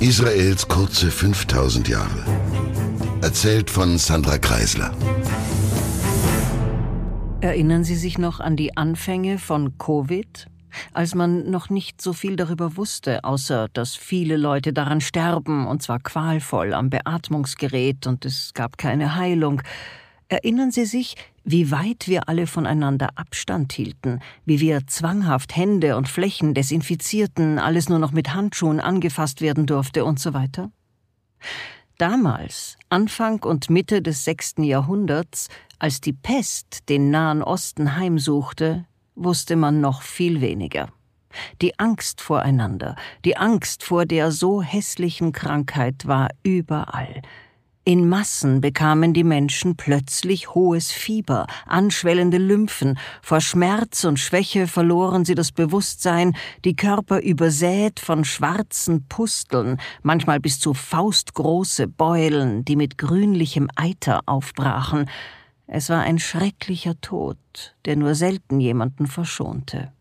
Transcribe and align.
Israels 0.00 0.68
kurze 0.68 1.10
5000 1.10 1.88
Jahre. 1.88 2.24
Erzählt 3.20 3.68
von 3.68 3.98
Sandra 3.98 4.38
Kreisler. 4.38 4.92
Erinnern 7.40 7.82
Sie 7.82 7.96
sich 7.96 8.16
noch 8.16 8.38
an 8.38 8.54
die 8.54 8.76
Anfänge 8.76 9.38
von 9.38 9.76
Covid? 9.76 10.46
Als 10.92 11.16
man 11.16 11.50
noch 11.50 11.68
nicht 11.68 12.00
so 12.00 12.12
viel 12.12 12.36
darüber 12.36 12.76
wusste, 12.76 13.24
außer 13.24 13.66
dass 13.72 13.96
viele 13.96 14.36
Leute 14.36 14.72
daran 14.72 15.00
sterben, 15.00 15.66
und 15.66 15.82
zwar 15.82 15.98
qualvoll 15.98 16.74
am 16.74 16.90
Beatmungsgerät, 16.90 18.06
und 18.06 18.24
es 18.24 18.54
gab 18.54 18.78
keine 18.78 19.16
Heilung. 19.16 19.62
Erinnern 20.28 20.70
Sie 20.70 20.84
sich, 20.84 21.16
wie 21.50 21.70
weit 21.70 22.08
wir 22.08 22.28
alle 22.28 22.46
voneinander 22.46 23.08
Abstand 23.14 23.72
hielten, 23.72 24.20
wie 24.44 24.60
wir 24.60 24.86
zwanghaft 24.86 25.56
Hände 25.56 25.96
und 25.96 26.06
Flächen 26.06 26.52
desinfizierten, 26.52 27.58
alles 27.58 27.88
nur 27.88 27.98
noch 27.98 28.12
mit 28.12 28.34
Handschuhen 28.34 28.80
angefasst 28.80 29.40
werden 29.40 29.64
durfte 29.64 30.04
und 30.04 30.20
so 30.20 30.34
weiter? 30.34 30.70
Damals, 31.96 32.76
Anfang 32.90 33.42
und 33.44 33.70
Mitte 33.70 34.02
des 34.02 34.24
sechsten 34.24 34.62
Jahrhunderts, 34.62 35.48
als 35.78 36.02
die 36.02 36.12
Pest 36.12 36.88
den 36.90 37.10
Nahen 37.10 37.42
Osten 37.42 37.96
heimsuchte, 37.96 38.84
wusste 39.14 39.56
man 39.56 39.80
noch 39.80 40.02
viel 40.02 40.42
weniger. 40.42 40.90
Die 41.62 41.78
Angst 41.78 42.20
voreinander, 42.20 42.94
die 43.24 43.38
Angst 43.38 43.84
vor 43.84 44.04
der 44.04 44.32
so 44.32 44.60
hässlichen 44.60 45.32
Krankheit 45.32 46.06
war 46.06 46.28
überall, 46.42 47.22
in 47.88 48.06
Massen 48.06 48.60
bekamen 48.60 49.14
die 49.14 49.24
Menschen 49.24 49.74
plötzlich 49.74 50.54
hohes 50.54 50.92
Fieber, 50.92 51.46
anschwellende 51.64 52.36
Lymphen, 52.36 52.98
vor 53.22 53.40
Schmerz 53.40 54.04
und 54.04 54.18
Schwäche 54.18 54.66
verloren 54.66 55.24
sie 55.24 55.34
das 55.34 55.52
Bewusstsein, 55.52 56.36
die 56.66 56.76
Körper 56.76 57.22
übersät 57.22 57.98
von 57.98 58.26
schwarzen 58.26 59.06
Pusteln, 59.08 59.80
manchmal 60.02 60.38
bis 60.38 60.60
zu 60.60 60.74
faustgroße 60.74 61.88
Beulen, 61.88 62.62
die 62.62 62.76
mit 62.76 62.98
grünlichem 62.98 63.70
Eiter 63.74 64.20
aufbrachen. 64.26 65.08
Es 65.66 65.88
war 65.88 66.02
ein 66.02 66.18
schrecklicher 66.18 67.00
Tod, 67.00 67.38
der 67.86 67.96
nur 67.96 68.14
selten 68.14 68.60
jemanden 68.60 69.06
verschonte. 69.06 69.92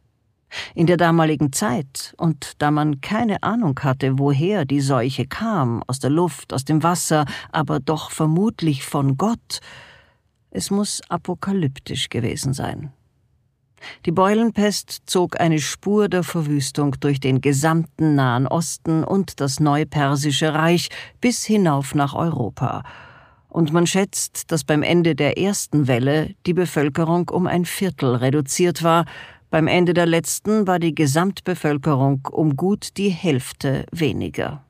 In 0.76 0.88
der 0.88 0.98
damaligen 0.98 1.52
Zeit, 1.52 2.14
und 2.18 2.54
da 2.60 2.72
man 2.72 3.02
keine 3.02 3.44
Ahnung 3.44 3.80
hatte, 3.82 4.18
woher 4.18 4.66
die 4.66 4.82
Seuche 4.82 5.26
kam, 5.26 5.84
aus 5.88 6.00
der 6.00 6.10
Luft, 6.10 6.54
aus 6.54 6.66
dem 6.66 6.84
Wasser, 6.84 7.26
aber 7.52 7.80
doch 7.80 8.12
vermutlich 8.12 8.86
von 8.86 9.18
Gott, 9.18 9.60
es 10.52 10.72
muss 10.72 11.02
apokalyptisch 11.10 12.10
gewesen 12.10 12.54
sein. 12.54 12.92
Die 14.06 14.12
Beulenpest 14.12 15.04
zog 15.06 15.40
eine 15.40 15.60
Spur 15.60 16.10
der 16.10 16.24
Verwüstung 16.24 16.96
durch 17.00 17.20
den 17.20 17.42
gesamten 17.42 18.16
Nahen 18.16 18.48
Osten 18.48 19.04
und 19.04 19.40
das 19.40 19.60
Neupersische 19.60 20.54
Reich 20.54 20.90
bis 21.22 21.46
hinauf 21.46 21.94
nach 21.94 22.16
Europa, 22.16 22.84
und 23.50 23.74
man 23.74 23.88
schätzt, 23.88 24.52
dass 24.52 24.64
beim 24.64 24.84
Ende 24.84 25.16
der 25.16 25.38
ersten 25.40 25.88
Welle 25.88 26.36
die 26.46 26.54
Bevölkerung 26.54 27.30
um 27.30 27.48
ein 27.48 27.66
Viertel 27.66 28.14
reduziert 28.16 28.84
war, 28.84 29.06
beim 29.50 29.68
Ende 29.68 29.94
der 29.94 30.06
letzten 30.06 30.68
war 30.68 30.80
die 30.80 30.96
Gesamtbevölkerung 30.96 32.28
um 32.32 32.56
gut 32.56 32.98
die 32.98 33.10
Hälfte 33.10 33.86
weniger. 33.92 34.64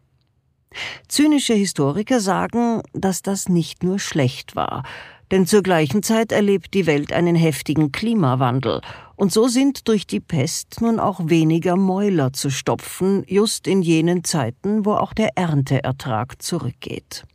Zynische 1.07 1.53
Historiker 1.53 2.19
sagen, 2.19 2.81
dass 2.93 3.21
das 3.21 3.49
nicht 3.49 3.83
nur 3.83 3.99
schlecht 3.99 4.55
war, 4.55 4.83
denn 5.31 5.45
zur 5.45 5.63
gleichen 5.63 6.03
Zeit 6.03 6.31
erlebt 6.31 6.73
die 6.73 6.85
Welt 6.85 7.11
einen 7.11 7.35
heftigen 7.35 7.91
Klimawandel, 7.91 8.81
und 9.15 9.33
so 9.33 9.47
sind 9.47 9.87
durch 9.87 10.05
die 10.05 10.19
Pest 10.19 10.79
nun 10.79 10.99
auch 10.99 11.19
weniger 11.23 11.75
Mäuler 11.75 12.33
zu 12.33 12.51
stopfen, 12.51 13.23
just 13.27 13.67
in 13.67 13.81
jenen 13.81 14.23
Zeiten, 14.23 14.85
wo 14.85 14.93
auch 14.93 15.13
der 15.13 15.35
Ernteertrag 15.35 16.39
zurückgeht. 16.39 17.25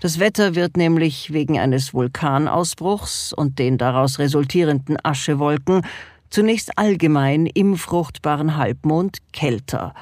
Das 0.00 0.20
Wetter 0.20 0.54
wird 0.54 0.76
nämlich 0.76 1.32
wegen 1.32 1.58
eines 1.58 1.92
Vulkanausbruchs 1.92 3.32
und 3.32 3.58
den 3.58 3.78
daraus 3.78 4.20
resultierenden 4.20 4.96
Aschewolken 5.02 5.82
zunächst 6.30 6.76
allgemein 6.78 7.46
im 7.46 7.76
fruchtbaren 7.76 8.56
Halbmond 8.56 9.18
kälter. 9.32 9.94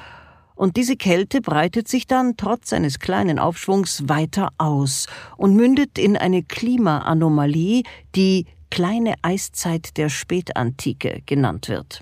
Und 0.55 0.75
diese 0.75 0.95
Kälte 0.95 1.39
breitet 1.39 1.87
sich 1.87 2.07
dann 2.07 2.35
trotz 2.35 2.73
eines 2.73 2.97
kleinen 2.97 3.37
Aufschwungs 3.37 4.09
weiter 4.09 4.49
aus 4.57 5.05
und 5.37 5.55
mündet 5.55 5.99
in 5.99 6.17
eine 6.17 6.41
Klimaanomalie, 6.41 7.83
die 8.15 8.47
kleine 8.71 9.13
Eiszeit 9.21 9.97
der 9.97 10.09
Spätantike 10.09 11.21
genannt 11.27 11.69
wird. 11.69 12.01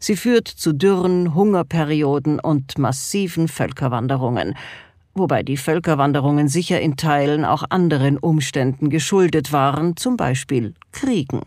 Sie 0.00 0.16
führt 0.16 0.48
zu 0.48 0.72
Dürren, 0.72 1.34
Hungerperioden 1.34 2.40
und 2.40 2.78
massiven 2.78 3.46
Völkerwanderungen, 3.46 4.56
wobei 5.14 5.44
die 5.44 5.56
Völkerwanderungen 5.56 6.48
sicher 6.48 6.80
in 6.80 6.96
Teilen 6.96 7.44
auch 7.44 7.62
anderen 7.70 8.18
Umständen 8.18 8.90
geschuldet 8.90 9.52
waren, 9.52 9.96
zum 9.96 10.16
Beispiel 10.16 10.74
Kriegen 10.90 11.42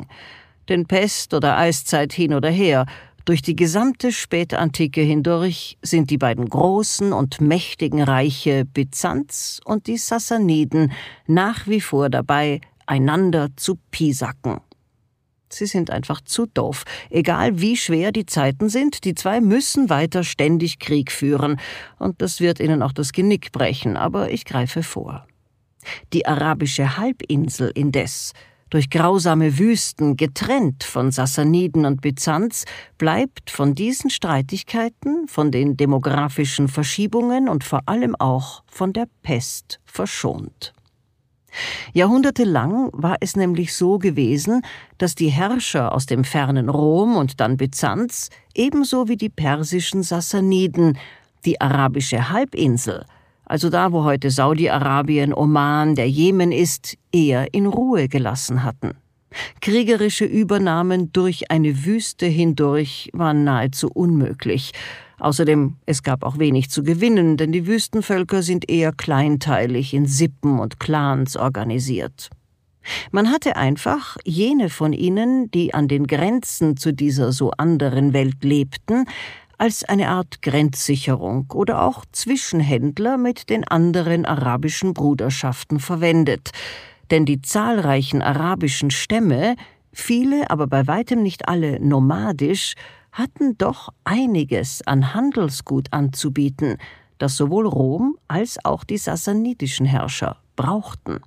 denn 0.69 0.85
Pest 0.85 1.33
oder 1.33 1.57
Eiszeit 1.57 2.13
hin 2.13 2.33
oder 2.33 2.49
her, 2.49 2.85
durch 3.27 3.41
die 3.41 3.57
gesamte 3.57 4.13
Spätantike 4.13 5.01
hindurch 5.01 5.77
sind 5.81 6.09
die 6.11 6.17
beiden 6.17 6.47
großen 6.47 7.11
und 7.11 7.41
mächtigen 7.41 8.01
Reiche 8.01 8.63
Byzanz 8.63 9.59
und 9.65 9.87
die 9.87 9.97
Sassaniden 9.97 10.93
nach 11.25 11.67
wie 11.67 11.81
vor 11.81 12.09
dabei, 12.09 12.61
einander 12.85 13.49
zu 13.57 13.77
piesacken. 13.91 14.61
Sie 15.49 15.65
sind 15.65 15.91
einfach 15.91 16.21
zu 16.21 16.45
doof. 16.45 16.83
Egal 17.09 17.59
wie 17.59 17.75
schwer 17.75 18.13
die 18.13 18.25
Zeiten 18.25 18.69
sind, 18.69 19.03
die 19.03 19.13
zwei 19.13 19.41
müssen 19.41 19.89
weiter 19.89 20.23
ständig 20.23 20.79
Krieg 20.79 21.11
führen, 21.11 21.59
und 21.99 22.21
das 22.21 22.39
wird 22.39 22.61
ihnen 22.61 22.81
auch 22.81 22.93
das 22.93 23.11
Genick 23.11 23.51
brechen, 23.51 23.97
aber 23.97 24.31
ich 24.31 24.45
greife 24.45 24.83
vor. 24.83 25.27
Die 26.13 26.25
arabische 26.25 26.97
Halbinsel 26.97 27.71
indes 27.73 28.33
durch 28.69 28.89
grausame 28.89 29.57
Wüsten 29.57 30.17
getrennt 30.17 30.83
von 30.83 31.11
Sassaniden 31.11 31.85
und 31.85 32.01
Byzanz, 32.01 32.65
bleibt 32.97 33.49
von 33.49 33.75
diesen 33.75 34.09
Streitigkeiten, 34.09 35.27
von 35.27 35.51
den 35.51 35.77
demografischen 35.77 36.67
Verschiebungen 36.67 37.49
und 37.49 37.63
vor 37.63 37.81
allem 37.85 38.15
auch 38.15 38.63
von 38.67 38.93
der 38.93 39.07
Pest 39.23 39.79
verschont. 39.85 40.73
Jahrhundertelang 41.93 42.89
war 42.93 43.17
es 43.19 43.35
nämlich 43.35 43.73
so 43.73 43.97
gewesen, 43.97 44.61
dass 44.97 45.15
die 45.15 45.29
Herrscher 45.29 45.93
aus 45.93 46.05
dem 46.05 46.23
fernen 46.23 46.69
Rom 46.69 47.15
und 47.15 47.39
dann 47.39 47.57
Byzanz, 47.57 48.29
ebenso 48.53 49.07
wie 49.07 49.17
die 49.17 49.29
persischen 49.29 50.03
Sassaniden, 50.03 50.97
die 51.45 51.59
arabische 51.61 52.29
Halbinsel 52.29 53.05
also 53.47 53.69
da, 53.69 53.91
wo 53.91 54.03
heute 54.03 54.29
Saudi-Arabien, 54.29 55.33
Oman, 55.33 55.95
der 55.95 56.09
Jemen 56.09 56.51
ist, 56.51 56.97
eher 57.11 57.53
in 57.53 57.65
Ruhe 57.65 58.07
gelassen 58.07 58.63
hatten. 58.63 58.91
Kriegerische 59.61 60.25
Übernahmen 60.25 61.11
durch 61.13 61.51
eine 61.51 61.85
Wüste 61.85 62.25
hindurch 62.25 63.09
waren 63.13 63.43
nahezu 63.43 63.89
unmöglich. 63.89 64.71
Außerdem, 65.19 65.75
es 65.85 66.03
gab 66.03 66.23
auch 66.23 66.37
wenig 66.37 66.69
zu 66.69 66.83
gewinnen, 66.83 67.37
denn 67.37 67.51
die 67.51 67.67
Wüstenvölker 67.67 68.43
sind 68.43 68.69
eher 68.69 68.91
kleinteilig 68.91 69.93
in 69.93 70.05
Sippen 70.05 70.59
und 70.59 70.79
Clans 70.79 71.35
organisiert. 71.35 72.29
Man 73.11 73.31
hatte 73.31 73.57
einfach 73.57 74.17
jene 74.23 74.69
von 74.69 74.93
ihnen, 74.93 75.51
die 75.51 75.73
an 75.73 75.87
den 75.87 76.07
Grenzen 76.07 76.77
zu 76.77 76.93
dieser 76.93 77.31
so 77.31 77.51
anderen 77.51 78.13
Welt 78.13 78.43
lebten, 78.43 79.05
als 79.57 79.83
eine 79.83 80.09
Art 80.09 80.41
Grenzsicherung 80.41 81.51
oder 81.53 81.83
auch 81.83 82.05
Zwischenhändler 82.11 83.17
mit 83.17 83.49
den 83.49 83.63
anderen 83.63 84.25
arabischen 84.25 84.93
Bruderschaften 84.93 85.79
verwendet, 85.79 86.51
denn 87.09 87.25
die 87.25 87.41
zahlreichen 87.41 88.21
arabischen 88.21 88.91
Stämme, 88.91 89.55
viele, 89.91 90.49
aber 90.49 90.67
bei 90.67 90.85
weitem 90.87 91.23
nicht 91.23 91.47
alle 91.47 91.79
nomadisch, 91.79 92.75
hatten 93.11 93.57
doch 93.57 93.89
einiges 94.03 94.85
an 94.85 95.13
Handelsgut 95.13 95.87
anzubieten, 95.91 96.77
das 97.17 97.35
sowohl 97.35 97.65
Rom 97.65 98.17
als 98.27 98.63
auch 98.63 98.83
die 98.83 98.97
sassanidischen 98.97 99.87
Herrscher 99.87 100.37
brauchten. 100.55 101.21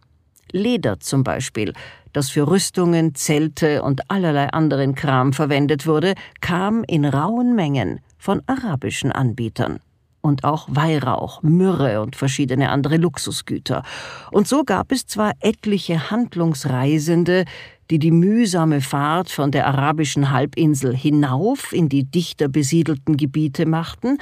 Leder 0.52 1.00
zum 1.00 1.24
Beispiel, 1.24 1.72
das 2.12 2.30
für 2.30 2.48
Rüstungen, 2.48 3.14
Zelte 3.14 3.82
und 3.82 4.08
allerlei 4.10 4.50
anderen 4.50 4.94
Kram 4.94 5.32
verwendet 5.32 5.86
wurde, 5.86 6.14
kam 6.40 6.84
in 6.84 7.04
rauen 7.04 7.56
Mengen 7.56 8.00
von 8.20 8.42
arabischen 8.46 9.10
Anbietern. 9.10 9.80
Und 10.20 10.44
auch 10.44 10.68
Weihrauch, 10.70 11.42
Myrrhe 11.42 12.02
und 12.02 12.14
verschiedene 12.14 12.68
andere 12.68 12.98
Luxusgüter. 12.98 13.82
Und 14.30 14.46
so 14.46 14.64
gab 14.64 14.92
es 14.92 15.06
zwar 15.06 15.32
etliche 15.40 16.10
Handlungsreisende, 16.10 17.46
die 17.90 17.98
die 17.98 18.10
mühsame 18.10 18.82
Fahrt 18.82 19.30
von 19.30 19.50
der 19.50 19.66
arabischen 19.66 20.30
Halbinsel 20.30 20.94
hinauf 20.94 21.72
in 21.72 21.88
die 21.88 22.04
dichter 22.04 22.48
besiedelten 22.48 23.16
Gebiete 23.16 23.64
machten, 23.64 24.18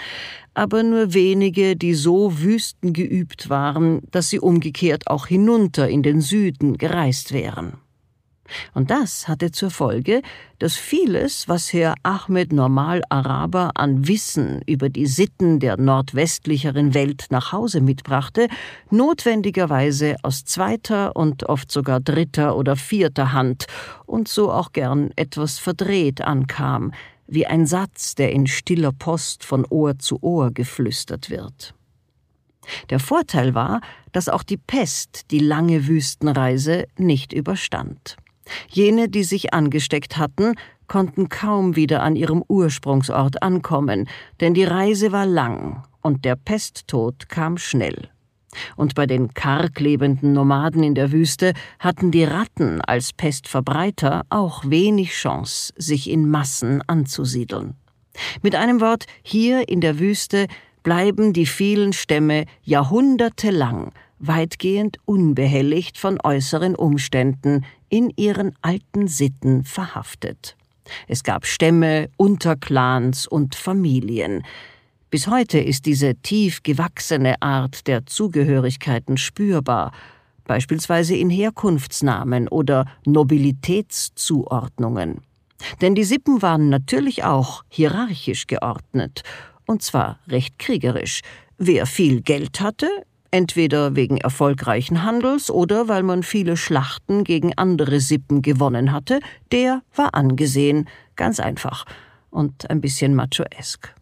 aber 0.54 0.84
nur 0.84 1.12
wenige, 1.14 1.76
die 1.76 1.94
so 1.94 2.40
wüstengeübt 2.40 3.50
waren, 3.50 4.00
dass 4.12 4.30
sie 4.30 4.38
umgekehrt 4.38 5.08
auch 5.08 5.26
hinunter 5.26 5.88
in 5.88 6.04
den 6.04 6.20
Süden 6.20 6.78
gereist 6.78 7.32
wären. 7.32 7.74
Und 8.74 8.90
das 8.90 9.28
hatte 9.28 9.50
zur 9.50 9.70
Folge, 9.70 10.22
dass 10.58 10.76
vieles, 10.76 11.48
was 11.48 11.72
Herr 11.72 11.94
Ahmed 12.02 12.52
Normal 12.52 13.02
Araber 13.08 13.72
an 13.74 14.08
Wissen 14.08 14.62
über 14.66 14.88
die 14.88 15.06
Sitten 15.06 15.60
der 15.60 15.76
nordwestlicheren 15.76 16.94
Welt 16.94 17.26
nach 17.30 17.52
Hause 17.52 17.80
mitbrachte, 17.80 18.48
notwendigerweise 18.90 20.16
aus 20.22 20.44
zweiter 20.44 21.16
und 21.16 21.48
oft 21.48 21.70
sogar 21.70 22.00
dritter 22.00 22.56
oder 22.56 22.76
vierter 22.76 23.32
Hand 23.32 23.66
und 24.06 24.28
so 24.28 24.50
auch 24.50 24.72
gern 24.72 25.10
etwas 25.16 25.58
verdreht 25.58 26.20
ankam, 26.20 26.92
wie 27.26 27.46
ein 27.46 27.66
Satz, 27.66 28.14
der 28.14 28.32
in 28.32 28.46
stiller 28.46 28.92
Post 28.92 29.44
von 29.44 29.66
Ohr 29.68 29.98
zu 29.98 30.22
Ohr 30.22 30.50
geflüstert 30.50 31.30
wird. 31.30 31.74
Der 32.90 33.00
Vorteil 33.00 33.54
war, 33.54 33.80
dass 34.12 34.28
auch 34.28 34.42
die 34.42 34.56
Pest 34.56 35.30
die 35.30 35.38
lange 35.38 35.86
Wüstenreise 35.86 36.86
nicht 36.96 37.32
überstand. 37.32 38.16
Jene, 38.68 39.08
die 39.08 39.24
sich 39.24 39.54
angesteckt 39.54 40.16
hatten, 40.16 40.54
konnten 40.86 41.28
kaum 41.28 41.76
wieder 41.76 42.02
an 42.02 42.16
ihrem 42.16 42.42
Ursprungsort 42.48 43.42
ankommen, 43.42 44.08
denn 44.40 44.54
die 44.54 44.64
Reise 44.64 45.12
war 45.12 45.26
lang 45.26 45.84
und 46.00 46.24
der 46.24 46.36
Pesttod 46.36 47.28
kam 47.28 47.58
schnell. 47.58 48.08
Und 48.76 48.94
bei 48.94 49.06
den 49.06 49.34
karg 49.34 49.78
lebenden 49.78 50.32
Nomaden 50.32 50.82
in 50.82 50.94
der 50.94 51.12
Wüste 51.12 51.52
hatten 51.78 52.10
die 52.10 52.24
Ratten 52.24 52.80
als 52.80 53.12
Pestverbreiter 53.12 54.22
auch 54.30 54.64
wenig 54.64 55.12
Chance, 55.12 55.72
sich 55.76 56.08
in 56.08 56.30
Massen 56.30 56.82
anzusiedeln. 56.86 57.74
Mit 58.42 58.54
einem 58.54 58.80
Wort, 58.80 59.04
hier 59.22 59.68
in 59.68 59.80
der 59.80 59.98
Wüste 59.98 60.46
bleiben 60.82 61.32
die 61.32 61.46
vielen 61.46 61.92
Stämme 61.92 62.46
jahrhundertelang 62.62 63.92
weitgehend 64.18 64.96
unbehelligt 65.04 65.98
von 65.98 66.18
äußeren 66.22 66.74
Umständen 66.74 67.64
in 67.88 68.10
ihren 68.16 68.54
alten 68.62 69.06
Sitten 69.08 69.64
verhaftet. 69.64 70.56
Es 71.06 71.22
gab 71.22 71.44
Stämme, 71.46 72.08
Unterclans 72.16 73.26
und 73.26 73.54
Familien. 73.54 74.42
Bis 75.10 75.26
heute 75.26 75.58
ist 75.58 75.84
diese 75.86 76.14
tief 76.16 76.62
gewachsene 76.62 77.40
Art 77.40 77.86
der 77.86 78.04
Zugehörigkeiten 78.06 79.16
spürbar, 79.16 79.92
beispielsweise 80.44 81.16
in 81.16 81.30
Herkunftsnamen 81.30 82.48
oder 82.48 82.84
Nobilitätszuordnungen. 83.04 85.22
Denn 85.80 85.94
die 85.94 86.04
Sippen 86.04 86.42
waren 86.42 86.68
natürlich 86.68 87.24
auch 87.24 87.64
hierarchisch 87.68 88.46
geordnet 88.46 89.22
und 89.68 89.82
zwar 89.82 90.18
recht 90.28 90.58
kriegerisch. 90.58 91.20
Wer 91.58 91.86
viel 91.86 92.22
Geld 92.22 92.60
hatte, 92.60 92.88
entweder 93.30 93.96
wegen 93.96 94.18
erfolgreichen 94.18 95.02
Handels 95.02 95.50
oder 95.50 95.88
weil 95.88 96.02
man 96.02 96.22
viele 96.22 96.56
Schlachten 96.56 97.24
gegen 97.24 97.56
andere 97.56 98.00
Sippen 98.00 98.42
gewonnen 98.42 98.92
hatte, 98.92 99.20
der 99.52 99.82
war 99.94 100.14
angesehen, 100.14 100.88
ganz 101.16 101.40
einfach 101.40 101.84
und 102.30 102.70
ein 102.70 102.80
bisschen 102.80 103.14
machoesk. 103.14 103.94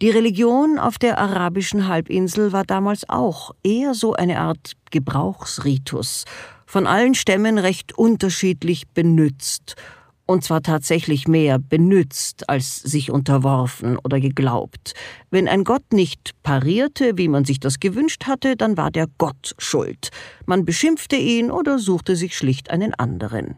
Die 0.00 0.10
Religion 0.10 0.78
auf 0.78 0.98
der 0.98 1.18
arabischen 1.18 1.88
Halbinsel 1.88 2.52
war 2.52 2.64
damals 2.64 3.08
auch 3.08 3.50
eher 3.64 3.94
so 3.94 4.14
eine 4.14 4.38
Art 4.38 4.72
Gebrauchsritus, 4.90 6.24
von 6.66 6.86
allen 6.86 7.14
Stämmen 7.14 7.58
recht 7.58 7.96
unterschiedlich 7.96 8.88
benützt 8.88 9.76
und 10.26 10.44
zwar 10.44 10.62
tatsächlich 10.62 11.28
mehr 11.28 11.58
benützt 11.58 12.48
als 12.48 12.76
sich 12.76 13.10
unterworfen 13.10 13.96
oder 13.96 14.20
geglaubt. 14.20 14.94
Wenn 15.30 15.48
ein 15.48 15.64
Gott 15.64 15.92
nicht 15.92 16.32
parierte, 16.42 17.16
wie 17.16 17.28
man 17.28 17.44
sich 17.44 17.60
das 17.60 17.80
gewünscht 17.80 18.26
hatte, 18.26 18.56
dann 18.56 18.76
war 18.76 18.90
der 18.90 19.06
Gott 19.18 19.54
schuld. 19.58 20.10
Man 20.44 20.64
beschimpfte 20.64 21.16
ihn 21.16 21.50
oder 21.50 21.78
suchte 21.78 22.16
sich 22.16 22.36
schlicht 22.36 22.70
einen 22.70 22.92
anderen. 22.94 23.56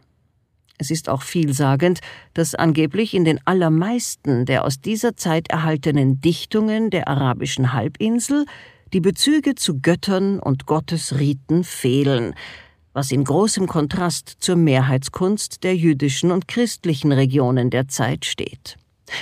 Es 0.78 0.92
ist 0.92 1.08
auch 1.08 1.22
vielsagend, 1.22 1.98
dass 2.34 2.54
angeblich 2.54 3.12
in 3.12 3.24
den 3.24 3.40
allermeisten 3.44 4.46
der 4.46 4.64
aus 4.64 4.80
dieser 4.80 5.16
Zeit 5.16 5.50
erhaltenen 5.50 6.20
Dichtungen 6.20 6.90
der 6.90 7.08
arabischen 7.08 7.72
Halbinsel 7.72 8.46
die 8.92 9.00
Bezüge 9.00 9.54
zu 9.54 9.80
Göttern 9.80 10.38
und 10.38 10.66
Gottesriten 10.66 11.64
fehlen, 11.64 12.34
was 12.92 13.12
in 13.12 13.24
großem 13.24 13.66
Kontrast 13.66 14.36
zur 14.40 14.56
Mehrheitskunst 14.56 15.62
der 15.64 15.76
jüdischen 15.76 16.30
und 16.30 16.48
christlichen 16.48 17.12
Regionen 17.12 17.70
der 17.70 17.88
Zeit 17.88 18.24
steht. 18.24 18.76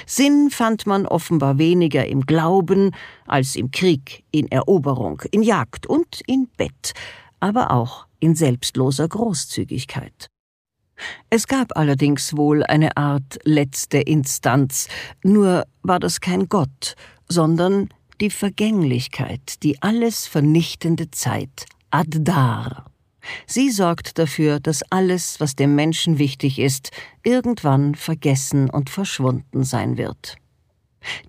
Sinn 0.06 0.50
fand 0.50 0.86
man 0.86 1.06
offenbar 1.06 1.58
weniger 1.58 2.06
im 2.06 2.22
Glauben 2.22 2.92
als 3.26 3.56
im 3.56 3.70
Krieg, 3.70 4.24
in 4.30 4.50
Eroberung, 4.50 5.22
in 5.30 5.42
Jagd 5.42 5.86
und 5.86 6.20
in 6.26 6.48
Bett, 6.56 6.92
aber 7.40 7.70
auch 7.70 8.06
in 8.20 8.34
selbstloser 8.34 9.08
Großzügigkeit. 9.08 10.28
Es 11.28 11.46
gab 11.46 11.76
allerdings 11.76 12.36
wohl 12.36 12.64
eine 12.64 12.96
Art 12.96 13.38
letzte 13.44 13.98
Instanz, 13.98 14.88
nur 15.22 15.64
war 15.82 16.00
das 16.00 16.20
kein 16.20 16.48
Gott, 16.48 16.94
sondern 17.28 17.90
die 18.20 18.30
Vergänglichkeit, 18.30 19.62
die 19.62 19.82
alles 19.82 20.26
vernichtende 20.26 21.10
Zeit, 21.10 21.66
Ad-Dar. 21.90 22.86
Sie 23.46 23.70
sorgt 23.70 24.18
dafür, 24.18 24.60
dass 24.60 24.82
alles, 24.90 25.40
was 25.40 25.56
dem 25.56 25.74
Menschen 25.74 26.18
wichtig 26.18 26.58
ist, 26.58 26.90
irgendwann 27.22 27.94
vergessen 27.94 28.70
und 28.70 28.90
verschwunden 28.90 29.64
sein 29.64 29.96
wird. 29.96 30.36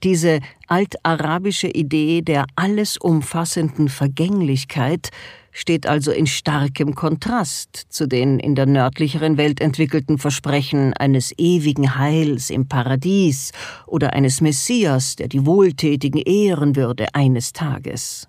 Diese 0.03 0.39
altarabische 0.67 1.67
Idee 1.67 2.21
der 2.21 2.45
alles 2.55 2.97
umfassenden 2.97 3.89
Vergänglichkeit 3.89 5.09
steht 5.51 5.87
also 5.87 6.11
in 6.11 6.27
starkem 6.27 6.93
Kontrast 6.93 7.87
zu 7.89 8.07
den 8.07 8.39
in 8.39 8.53
der 8.53 8.67
nördlicheren 8.67 9.37
Welt 9.37 9.59
entwickelten 9.59 10.19
Versprechen 10.19 10.93
eines 10.93 11.33
ewigen 11.37 11.97
Heils 11.97 12.51
im 12.51 12.67
Paradies 12.67 13.51
oder 13.87 14.13
eines 14.13 14.39
Messias, 14.39 15.15
der 15.15 15.27
die 15.27 15.45
Wohltätigen 15.45 16.21
ehren 16.21 16.75
würde 16.75 17.07
eines 17.13 17.53
Tages. 17.53 18.27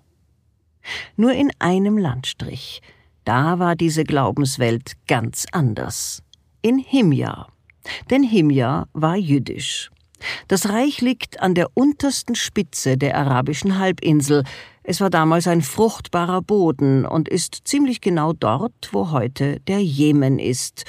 Nur 1.17 1.33
in 1.33 1.51
einem 1.59 1.99
Landstrich, 1.99 2.81
da 3.25 3.59
war 3.59 3.75
diese 3.75 4.03
Glaubenswelt 4.03 4.93
ganz 5.07 5.45
anders. 5.51 6.23
In 6.61 6.77
Himja. 6.77 7.47
Denn 8.09 8.23
Himja 8.23 8.87
war 8.93 9.15
jüdisch. 9.15 9.89
Das 10.47 10.69
Reich 10.69 11.01
liegt 11.01 11.39
an 11.39 11.55
der 11.55 11.69
untersten 11.75 12.35
Spitze 12.35 12.97
der 12.97 13.17
arabischen 13.17 13.79
Halbinsel. 13.79 14.43
Es 14.83 14.99
war 15.01 15.09
damals 15.09 15.47
ein 15.47 15.61
fruchtbarer 15.61 16.41
Boden 16.41 17.05
und 17.05 17.29
ist 17.29 17.61
ziemlich 17.65 18.01
genau 18.01 18.33
dort, 18.33 18.89
wo 18.91 19.11
heute 19.11 19.59
der 19.61 19.81
Jemen 19.81 20.39
ist, 20.39 20.85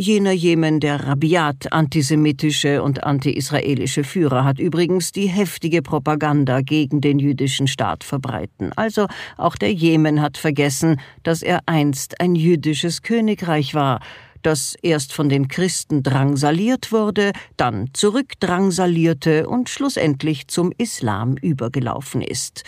Jener 0.00 0.32
Jemen, 0.32 0.80
der 0.80 1.08
rabiat 1.08 1.74
antisemitische 1.74 2.82
und 2.82 3.04
anti-israelische 3.04 4.02
Führer, 4.02 4.44
hat 4.44 4.58
übrigens 4.58 5.12
die 5.12 5.26
heftige 5.26 5.82
Propaganda 5.82 6.62
gegen 6.62 7.02
den 7.02 7.18
jüdischen 7.18 7.66
Staat 7.66 8.02
verbreiten. 8.02 8.72
Also 8.76 9.08
auch 9.36 9.56
der 9.56 9.74
Jemen 9.74 10.22
hat 10.22 10.38
vergessen, 10.38 10.98
dass 11.22 11.42
er 11.42 11.60
einst 11.66 12.18
ein 12.18 12.34
jüdisches 12.34 13.02
Königreich 13.02 13.74
war, 13.74 14.00
das 14.40 14.74
erst 14.80 15.12
von 15.12 15.28
den 15.28 15.48
Christen 15.48 16.02
drangsaliert 16.02 16.92
wurde, 16.92 17.32
dann 17.58 17.90
zurückdrangsalierte 17.92 19.46
und 19.46 19.68
schlussendlich 19.68 20.48
zum 20.48 20.72
Islam 20.78 21.36
übergelaufen 21.36 22.22
ist. 22.22 22.64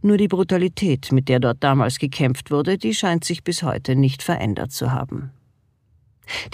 Nur 0.00 0.16
die 0.16 0.28
Brutalität, 0.28 1.10
mit 1.10 1.28
der 1.28 1.40
dort 1.40 1.64
damals 1.64 1.98
gekämpft 1.98 2.52
wurde, 2.52 2.78
die 2.78 2.94
scheint 2.94 3.24
sich 3.24 3.42
bis 3.42 3.64
heute 3.64 3.96
nicht 3.96 4.22
verändert 4.22 4.70
zu 4.70 4.92
haben. 4.92 5.32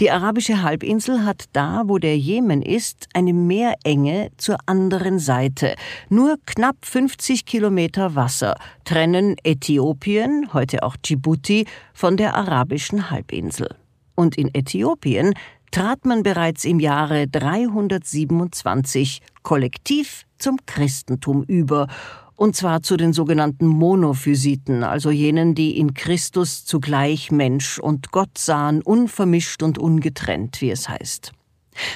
Die 0.00 0.10
arabische 0.10 0.62
Halbinsel 0.62 1.24
hat 1.24 1.44
da, 1.52 1.82
wo 1.86 1.98
der 1.98 2.16
Jemen 2.18 2.62
ist, 2.62 3.08
eine 3.14 3.32
Meerenge 3.32 4.30
zur 4.36 4.58
anderen 4.66 5.18
Seite. 5.18 5.74
Nur 6.08 6.36
knapp 6.46 6.76
50 6.82 7.44
Kilometer 7.46 8.14
Wasser 8.14 8.56
trennen 8.84 9.36
Äthiopien, 9.42 10.52
heute 10.52 10.82
auch 10.82 10.96
Djibouti, 10.96 11.66
von 11.94 12.16
der 12.16 12.34
arabischen 12.34 13.10
Halbinsel. 13.10 13.74
Und 14.14 14.36
in 14.36 14.54
Äthiopien 14.54 15.34
trat 15.70 16.04
man 16.04 16.22
bereits 16.22 16.64
im 16.64 16.78
Jahre 16.80 17.26
327 17.26 19.20
kollektiv 19.42 20.24
zum 20.38 20.58
Christentum 20.66 21.42
über 21.44 21.88
und 22.42 22.56
zwar 22.56 22.82
zu 22.82 22.96
den 22.96 23.12
sogenannten 23.12 23.68
Monophysiten, 23.68 24.82
also 24.82 25.12
jenen, 25.12 25.54
die 25.54 25.78
in 25.78 25.94
Christus 25.94 26.64
zugleich 26.64 27.30
Mensch 27.30 27.78
und 27.78 28.10
Gott 28.10 28.36
sahen, 28.36 28.82
unvermischt 28.82 29.62
und 29.62 29.78
ungetrennt, 29.78 30.60
wie 30.60 30.72
es 30.72 30.88
heißt. 30.88 31.30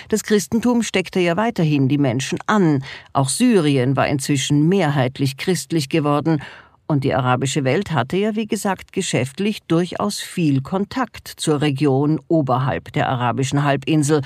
Das 0.08 0.22
Christentum 0.22 0.84
steckte 0.84 1.18
ja 1.18 1.36
weiterhin 1.36 1.88
die 1.88 1.98
Menschen 1.98 2.38
an, 2.46 2.84
auch 3.12 3.28
Syrien 3.28 3.96
war 3.96 4.06
inzwischen 4.06 4.68
mehrheitlich 4.68 5.36
christlich 5.36 5.88
geworden, 5.88 6.40
und 6.86 7.02
die 7.02 7.12
arabische 7.12 7.64
Welt 7.64 7.90
hatte 7.90 8.16
ja, 8.16 8.36
wie 8.36 8.46
gesagt, 8.46 8.92
geschäftlich 8.92 9.64
durchaus 9.66 10.20
viel 10.20 10.62
Kontakt 10.62 11.26
zur 11.26 11.60
Region 11.60 12.20
oberhalb 12.28 12.92
der 12.92 13.08
arabischen 13.08 13.64
Halbinsel, 13.64 14.22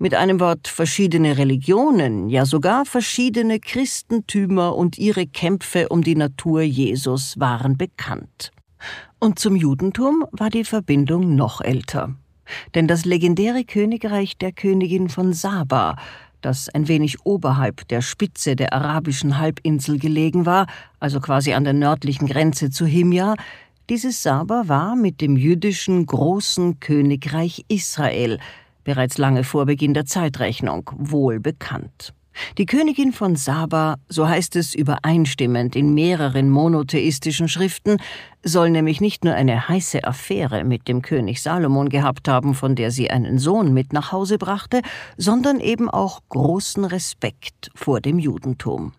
mit 0.00 0.14
einem 0.14 0.40
Wort 0.40 0.66
verschiedene 0.66 1.36
Religionen, 1.36 2.30
ja 2.30 2.46
sogar 2.46 2.86
verschiedene 2.86 3.60
Christentümer 3.60 4.74
und 4.74 4.96
ihre 4.96 5.26
Kämpfe 5.26 5.90
um 5.90 6.02
die 6.02 6.16
Natur 6.16 6.62
Jesus 6.62 7.38
waren 7.38 7.76
bekannt. 7.76 8.50
Und 9.18 9.38
zum 9.38 9.56
Judentum 9.56 10.24
war 10.32 10.48
die 10.48 10.64
Verbindung 10.64 11.34
noch 11.34 11.60
älter. 11.60 12.14
Denn 12.74 12.88
das 12.88 13.04
legendäre 13.04 13.64
Königreich 13.64 14.38
der 14.38 14.52
Königin 14.52 15.10
von 15.10 15.34
Saba, 15.34 15.96
das 16.40 16.70
ein 16.70 16.88
wenig 16.88 17.26
oberhalb 17.26 17.86
der 17.88 18.00
Spitze 18.00 18.56
der 18.56 18.72
arabischen 18.72 19.36
Halbinsel 19.36 19.98
gelegen 19.98 20.46
war, 20.46 20.66
also 20.98 21.20
quasi 21.20 21.52
an 21.52 21.64
der 21.64 21.74
nördlichen 21.74 22.26
Grenze 22.26 22.70
zu 22.70 22.86
Himja, 22.86 23.34
dieses 23.90 24.22
Saba 24.22 24.62
war 24.64 24.96
mit 24.96 25.20
dem 25.20 25.36
jüdischen 25.36 26.06
großen 26.06 26.80
Königreich 26.80 27.66
Israel 27.68 28.38
bereits 28.90 29.18
lange 29.18 29.44
vor 29.44 29.66
Beginn 29.66 29.94
der 29.94 30.04
Zeitrechnung 30.04 30.90
wohl 30.96 31.38
bekannt. 31.38 32.12
Die 32.58 32.66
Königin 32.66 33.12
von 33.12 33.36
Saba, 33.36 33.98
so 34.08 34.26
heißt 34.26 34.56
es 34.56 34.74
übereinstimmend 34.74 35.76
in 35.76 35.94
mehreren 35.94 36.50
monotheistischen 36.50 37.46
Schriften, 37.46 37.98
soll 38.42 38.70
nämlich 38.70 39.00
nicht 39.00 39.22
nur 39.22 39.34
eine 39.34 39.68
heiße 39.68 40.02
Affäre 40.02 40.64
mit 40.64 40.88
dem 40.88 41.02
König 41.02 41.40
Salomon 41.40 41.88
gehabt 41.88 42.26
haben, 42.26 42.54
von 42.54 42.74
der 42.74 42.90
sie 42.90 43.12
einen 43.12 43.38
Sohn 43.38 43.72
mit 43.72 43.92
nach 43.92 44.10
Hause 44.10 44.38
brachte, 44.38 44.82
sondern 45.16 45.60
eben 45.60 45.88
auch 45.88 46.18
großen 46.28 46.84
Respekt 46.84 47.70
vor 47.76 48.00
dem 48.00 48.18
Judentum. 48.18 48.92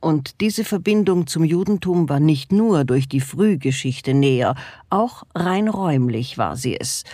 Und 0.00 0.42
diese 0.42 0.64
Verbindung 0.64 1.26
zum 1.26 1.44
Judentum 1.44 2.10
war 2.10 2.20
nicht 2.20 2.52
nur 2.52 2.84
durch 2.84 3.08
die 3.08 3.20
Frühgeschichte 3.20 4.12
näher, 4.12 4.54
auch 4.90 5.22
rein 5.34 5.68
räumlich 5.68 6.36
war 6.36 6.56
sie 6.56 6.78
es 6.78 7.04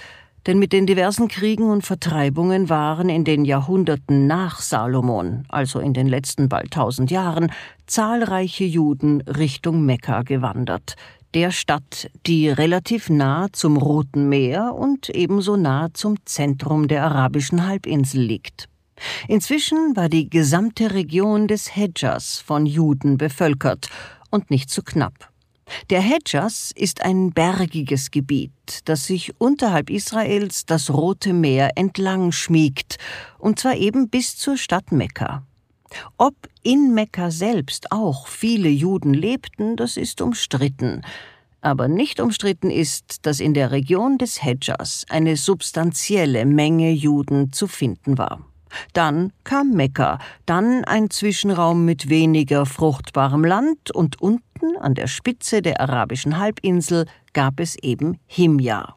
denn 0.46 0.58
mit 0.58 0.72
den 0.72 0.86
diversen 0.86 1.28
Kriegen 1.28 1.70
und 1.70 1.86
Vertreibungen 1.86 2.68
waren 2.68 3.08
in 3.08 3.24
den 3.24 3.44
Jahrhunderten 3.44 4.26
nach 4.26 4.60
Salomon, 4.60 5.44
also 5.48 5.78
in 5.78 5.94
den 5.94 6.08
letzten 6.08 6.48
bald 6.48 6.72
tausend 6.72 7.10
Jahren, 7.10 7.52
zahlreiche 7.86 8.64
Juden 8.64 9.20
Richtung 9.22 9.84
Mekka 9.84 10.22
gewandert, 10.22 10.96
der 11.34 11.50
Stadt, 11.50 12.10
die 12.26 12.48
relativ 12.48 13.08
nah 13.08 13.48
zum 13.52 13.76
Roten 13.76 14.28
Meer 14.28 14.74
und 14.74 15.08
ebenso 15.08 15.56
nah 15.56 15.88
zum 15.94 16.16
Zentrum 16.26 16.88
der 16.88 17.04
arabischen 17.04 17.66
Halbinsel 17.66 18.20
liegt. 18.20 18.68
Inzwischen 19.28 19.96
war 19.96 20.08
die 20.08 20.28
gesamte 20.28 20.92
Region 20.92 21.48
des 21.48 21.74
Hedjas 21.74 22.38
von 22.38 22.66
Juden 22.66 23.16
bevölkert 23.18 23.88
und 24.30 24.50
nicht 24.50 24.70
zu 24.70 24.82
knapp. 24.82 25.31
Der 25.90 26.00
Hedjas 26.00 26.72
ist 26.74 27.02
ein 27.02 27.32
bergiges 27.32 28.10
Gebiet, 28.10 28.52
das 28.84 29.06
sich 29.06 29.40
unterhalb 29.40 29.90
Israels 29.90 30.66
das 30.66 30.90
Rote 30.90 31.32
Meer 31.32 31.70
entlang 31.76 32.32
schmiegt, 32.32 32.98
und 33.38 33.58
zwar 33.58 33.76
eben 33.76 34.08
bis 34.08 34.36
zur 34.36 34.56
Stadt 34.56 34.92
Mekka. 34.92 35.44
Ob 36.16 36.34
in 36.62 36.94
Mekka 36.94 37.30
selbst 37.30 37.92
auch 37.92 38.26
viele 38.26 38.68
Juden 38.68 39.14
lebten, 39.14 39.76
das 39.76 39.96
ist 39.96 40.20
umstritten. 40.20 41.02
Aber 41.60 41.86
nicht 41.86 42.20
umstritten 42.20 42.70
ist, 42.70 43.26
dass 43.26 43.38
in 43.38 43.54
der 43.54 43.70
Region 43.70 44.18
des 44.18 44.42
Hedjas 44.42 45.04
eine 45.08 45.36
substanzielle 45.36 46.44
Menge 46.44 46.90
Juden 46.90 47.52
zu 47.52 47.68
finden 47.68 48.18
war. 48.18 48.44
Dann 48.92 49.32
kam 49.44 49.72
Mekka, 49.72 50.18
dann 50.46 50.84
ein 50.84 51.10
Zwischenraum 51.10 51.84
mit 51.84 52.08
weniger 52.08 52.66
fruchtbarem 52.66 53.44
Land 53.44 53.90
und 53.90 54.20
unten 54.20 54.76
an 54.80 54.94
der 54.94 55.06
Spitze 55.06 55.62
der 55.62 55.80
arabischen 55.80 56.38
Halbinsel 56.38 57.06
gab 57.32 57.60
es 57.60 57.76
eben 57.76 58.18
Himja. 58.26 58.96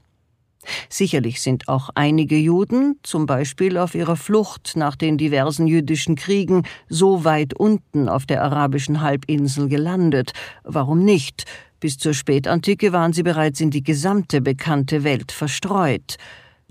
Sicherlich 0.89 1.41
sind 1.41 1.67
auch 1.67 1.89
einige 1.95 2.37
Juden, 2.37 2.99
zum 3.03 3.25
Beispiel 3.25 3.77
auf 3.77 3.95
ihrer 3.95 4.15
Flucht 4.15 4.73
nach 4.75 4.95
den 4.95 5.17
diversen 5.17 5.67
jüdischen 5.67 6.15
Kriegen, 6.15 6.63
so 6.89 7.23
weit 7.23 7.53
unten 7.53 8.09
auf 8.09 8.25
der 8.25 8.43
arabischen 8.43 9.01
Halbinsel 9.01 9.67
gelandet. 9.67 10.33
Warum 10.63 11.03
nicht? 11.03 11.45
Bis 11.79 11.97
zur 11.97 12.13
Spätantike 12.13 12.93
waren 12.93 13.13
sie 13.13 13.23
bereits 13.23 13.61
in 13.61 13.69
die 13.69 13.83
gesamte 13.83 14.41
bekannte 14.41 15.03
Welt 15.03 15.31
verstreut. 15.31 16.17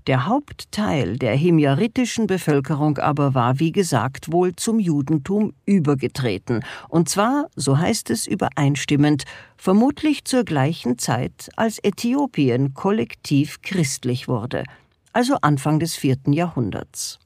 Der 0.07 0.27
Hauptteil 0.27 1.17
der 1.17 1.35
himjaritischen 1.35 2.27
Bevölkerung 2.27 2.99
aber 2.99 3.33
war, 3.33 3.59
wie 3.59 3.73
gesagt, 3.73 4.31
wohl 4.31 4.55
zum 4.55 4.79
Judentum 4.79 5.55
übergetreten, 5.65 6.63
und 6.91 7.09
zwar, 7.09 7.47
so 7.57 7.79
heißt 7.79 8.11
es 8.11 8.27
übereinstimmend, 8.27 9.25
vermutlich 9.57 10.27
zur 10.27 10.45
gleichen 10.45 10.99
Zeit, 10.99 11.49
als 11.57 11.79
Äthiopien 11.83 12.75
kollektiv 12.75 13.63
christlich 13.63 14.29
wurde, 14.29 14.65
also 15.15 15.37
Anfang 15.41 15.81
des 15.81 15.97
vierten 15.97 16.35
Jahrhunderts. 16.35 17.19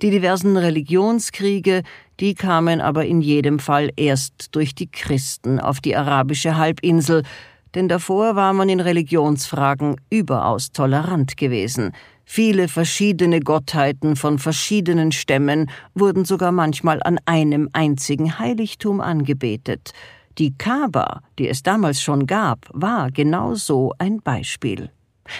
Die 0.00 0.10
diversen 0.10 0.56
Religionskriege, 0.56 1.82
die 2.18 2.34
kamen 2.34 2.80
aber 2.80 3.04
in 3.04 3.20
jedem 3.20 3.58
Fall 3.58 3.90
erst 3.96 4.54
durch 4.56 4.74
die 4.74 4.90
Christen 4.90 5.60
auf 5.60 5.80
die 5.80 5.94
arabische 5.96 6.56
Halbinsel, 6.56 7.24
denn 7.74 7.88
davor 7.88 8.36
war 8.36 8.52
man 8.52 8.68
in 8.68 8.80
Religionsfragen 8.80 9.96
überaus 10.10 10.72
tolerant 10.72 11.36
gewesen. 11.36 11.92
Viele 12.24 12.68
verschiedene 12.68 13.40
Gottheiten 13.40 14.14
von 14.14 14.38
verschiedenen 14.38 15.12
Stämmen 15.12 15.70
wurden 15.94 16.24
sogar 16.24 16.52
manchmal 16.52 17.02
an 17.02 17.18
einem 17.26 17.68
einzigen 17.72 18.38
Heiligtum 18.38 19.00
angebetet. 19.00 19.92
Die 20.38 20.56
Kaaba, 20.56 21.22
die 21.38 21.48
es 21.48 21.62
damals 21.62 22.00
schon 22.00 22.26
gab, 22.26 22.68
war 22.72 23.10
genau 23.10 23.54
so 23.54 23.92
ein 23.98 24.20
Beispiel. 24.22 24.90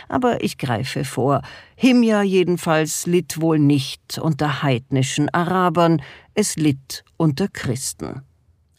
Aber 0.09 0.43
ich 0.43 0.59
greife 0.59 1.05
vor. 1.05 1.43
Himja 1.77 2.23
jedenfalls 2.23 3.07
litt 3.07 3.41
wohl 3.41 3.59
nicht 3.59 4.19
unter 4.19 4.63
heidnischen 4.63 5.29
Arabern, 5.31 6.03
es 6.35 6.57
litt 6.57 7.05
unter 7.17 7.49
Christen. 7.49 8.23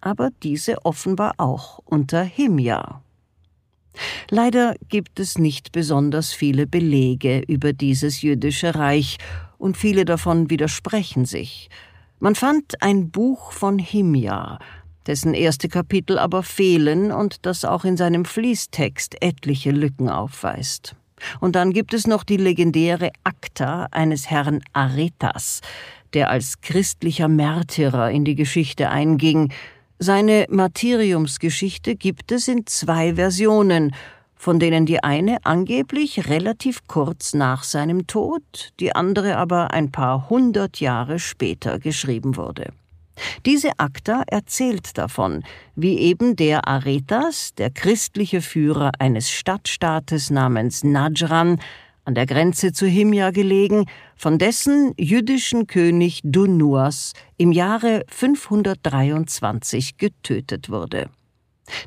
Aber 0.02 0.30
diese 0.44 0.86
offenbar 0.86 1.34
auch 1.38 1.80
unter 1.86 2.24
Himja. 2.24 3.02
Leider 4.30 4.76
gibt 4.90 5.20
es 5.20 5.38
nicht 5.38 5.72
besonders 5.72 6.34
viele 6.34 6.68
Belege 6.68 7.44
über 7.48 7.74
dieses 7.74 8.22
jüdische 8.22 8.76
Reich, 8.76 9.18
und 9.62 9.78
viele 9.78 10.06
davon 10.06 10.50
widersprechen 10.50 11.26
sich. 11.26 11.70
Man 12.20 12.36
fand 12.36 12.82
ein 12.82 13.12
Buch 13.12 13.52
von 13.52 13.80
Himja, 13.80 14.60
dessen 15.08 15.34
erste 15.34 15.70
Kapitel 15.70 16.20
aber 16.20 16.44
fehlen 16.44 17.12
und 17.12 17.46
das 17.46 17.64
auch 17.64 17.86
in 17.86 17.96
seinem 17.96 18.26
Fließtext 18.26 19.22
etliche 19.22 19.72
Lücken 19.72 20.10
aufweist. 20.10 20.96
Und 21.40 21.56
dann 21.56 21.72
gibt 21.72 21.94
es 21.94 22.08
noch 22.08 22.24
die 22.24 22.38
legendäre 22.38 23.12
Akta 23.24 23.88
eines 23.92 24.30
Herrn 24.32 24.64
Aretas, 24.74 25.62
der 26.14 26.32
als 26.32 26.62
christlicher 26.62 27.28
Märtyrer 27.28 28.10
in 28.10 28.26
die 28.26 28.36
Geschichte 28.36 28.90
einging 28.90 29.54
seine 30.04 30.48
Martyriumsgeschichte 30.50 31.96
gibt 31.96 32.32
es 32.32 32.48
in 32.48 32.66
zwei 32.66 33.16
Versionen, 33.16 33.94
von 34.36 34.60
denen 34.60 34.88
die 34.88 35.04
eine 35.04 35.38
angeblich 35.44 36.28
relativ 36.28 36.88
kurz 36.88 37.36
nach 37.36 37.64
seinem 37.64 38.08
Tod, 38.08 38.72
die 38.80 38.96
andere 38.96 39.38
aber 39.38 39.72
ein 39.72 39.92
paar 39.92 40.30
hundert 40.32 40.80
Jahre 40.80 41.20
später 41.20 41.78
geschrieben 41.78 42.36
wurde. 42.36 42.74
Diese 43.46 43.78
Akta 43.78 44.24
erzählt 44.26 44.98
davon, 44.98 45.44
wie 45.76 46.00
eben 46.00 46.36
der 46.36 46.68
Aretas, 46.68 47.54
der 47.54 47.70
christliche 47.70 48.42
Führer 48.42 48.94
eines 48.98 49.30
Stadtstaates 49.30 50.32
namens 50.32 50.84
Najran, 50.84 51.60
an 52.06 52.16
der 52.16 52.26
Grenze 52.26 52.72
zu 52.72 52.86
Himja 52.86 53.32
gelegen, 53.32 53.86
von 54.16 54.38
dessen 54.38 54.94
jüdischen 54.98 55.68
König 55.68 56.22
Dunuas 56.24 57.14
im 57.38 57.52
Jahre 57.52 58.04
523 58.10 59.98
getötet 59.98 60.70
wurde. 60.70 61.10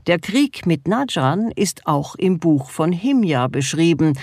Der 0.07 0.19
Krieg 0.19 0.67
mit 0.67 0.89
Najran 0.89 1.51
ist 1.55 1.87
auch 1.87 2.15
im 2.15 2.39
Buch 2.39 2.71
von 2.71 2.93
Himja 2.93 3.49
beschrieben, 3.49 4.15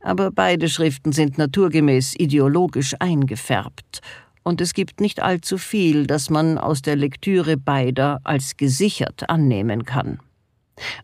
aber 0.00 0.30
beide 0.30 0.68
Schriften 0.68 1.12
sind 1.12 1.38
naturgemäß 1.38 2.14
ideologisch 2.18 2.94
eingefärbt, 2.98 4.00
und 4.42 4.60
es 4.60 4.72
gibt 4.72 5.00
nicht 5.00 5.20
allzu 5.20 5.58
viel, 5.58 6.06
das 6.06 6.30
man 6.30 6.56
aus 6.56 6.80
der 6.80 6.96
Lektüre 6.96 7.56
beider 7.56 8.20
als 8.24 8.56
gesichert 8.56 9.28
annehmen 9.28 9.84
kann. 9.84 10.18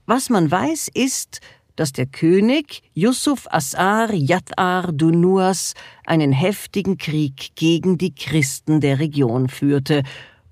Was 0.07 0.31
man 0.31 0.51
weiß, 0.51 0.89
ist, 0.95 1.41
dass 1.77 1.93
der 1.93 2.07
König 2.07 2.83
Yusuf 2.95 3.47
Asar 3.51 4.13
Yatar 4.13 4.93
Dunuas 4.93 5.75
einen 6.05 6.33
heftigen 6.33 6.99
Krieg 6.99 7.55
gegen 7.55 7.99
die 7.99 8.15
Christen 8.15 8.81
der 8.81 8.99
Region 8.99 9.49
führte, 9.49 10.03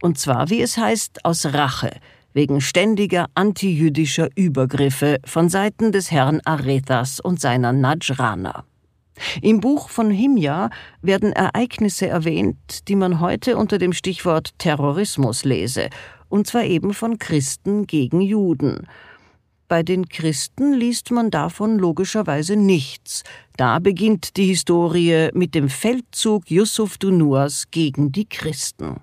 und 0.03 0.19
zwar, 0.19 0.51
wie 0.51 0.61
es 0.61 0.77
heißt, 0.77 1.25
aus 1.25 1.47
Rache, 1.47 1.91
wegen 2.35 2.61
ständiger 2.61 3.27
antijüdischer 3.35 4.29
Übergriffe 4.37 5.19
von 5.25 5.49
Seiten 5.49 5.93
des 5.93 6.11
Herrn 6.11 6.41
Arethas 6.45 7.21
und 7.21 7.41
seiner 7.41 7.73
Najraner. 7.73 8.65
Im 9.41 9.61
Buch 9.61 9.89
von 9.89 10.11
Himja 10.11 10.71
werden 11.01 11.33
Ereignisse 11.33 12.09
erwähnt, 12.09 12.89
die 12.89 12.97
man 12.97 13.21
heute 13.21 13.57
unter 13.57 13.79
dem 13.79 13.93
Stichwort 13.93 14.59
Terrorismus 14.59 15.45
lese, 15.45 15.89
und 16.29 16.49
zwar 16.49 16.65
eben 16.65 16.95
von 16.95 17.19
Christen 17.19 17.87
gegen 17.87 18.21
Juden. 18.21 18.89
Bei 19.67 19.83
den 19.83 20.09
Christen 20.09 20.75
liest 20.75 21.11
man 21.11 21.31
davon 21.31 21.79
logischerweise 21.79 22.57
nichts. 22.57 23.25
Da 23.57 23.79
beginnt 23.79 24.37
die 24.37 24.47
Historie 24.47 25.31
mit 25.33 25.55
dem 25.55 25.69
Feldzug 25.69 26.51
Yusuf 26.51 26.99
Dunuas 26.99 27.71
gegen 27.71 28.13
die 28.13 28.27
Christen. 28.27 29.01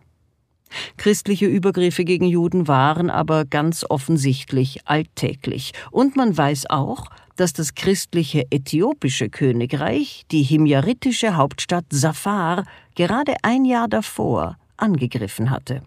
Christliche 0.98 1.48
Übergriffe 1.48 2.06
gegen 2.06 2.26
Juden 2.26 2.68
waren 2.68 3.10
aber 3.10 3.46
ganz 3.46 3.86
offensichtlich 3.90 4.82
alltäglich. 4.86 5.74
Und 5.90 6.16
man 6.16 6.38
weiß 6.38 6.70
auch, 6.70 7.08
dass 7.36 7.54
das 7.54 7.76
christliche 7.76 8.46
äthiopische 8.52 9.30
Königreich 9.30 10.26
die 10.32 10.44
himyaritische 10.44 11.36
Hauptstadt 11.36 11.86
Safar 11.90 12.66
gerade 12.96 13.34
ein 13.42 13.66
Jahr 13.66 13.88
davor 13.88 14.58
angegriffen 14.78 15.50
hatte. 15.50 15.82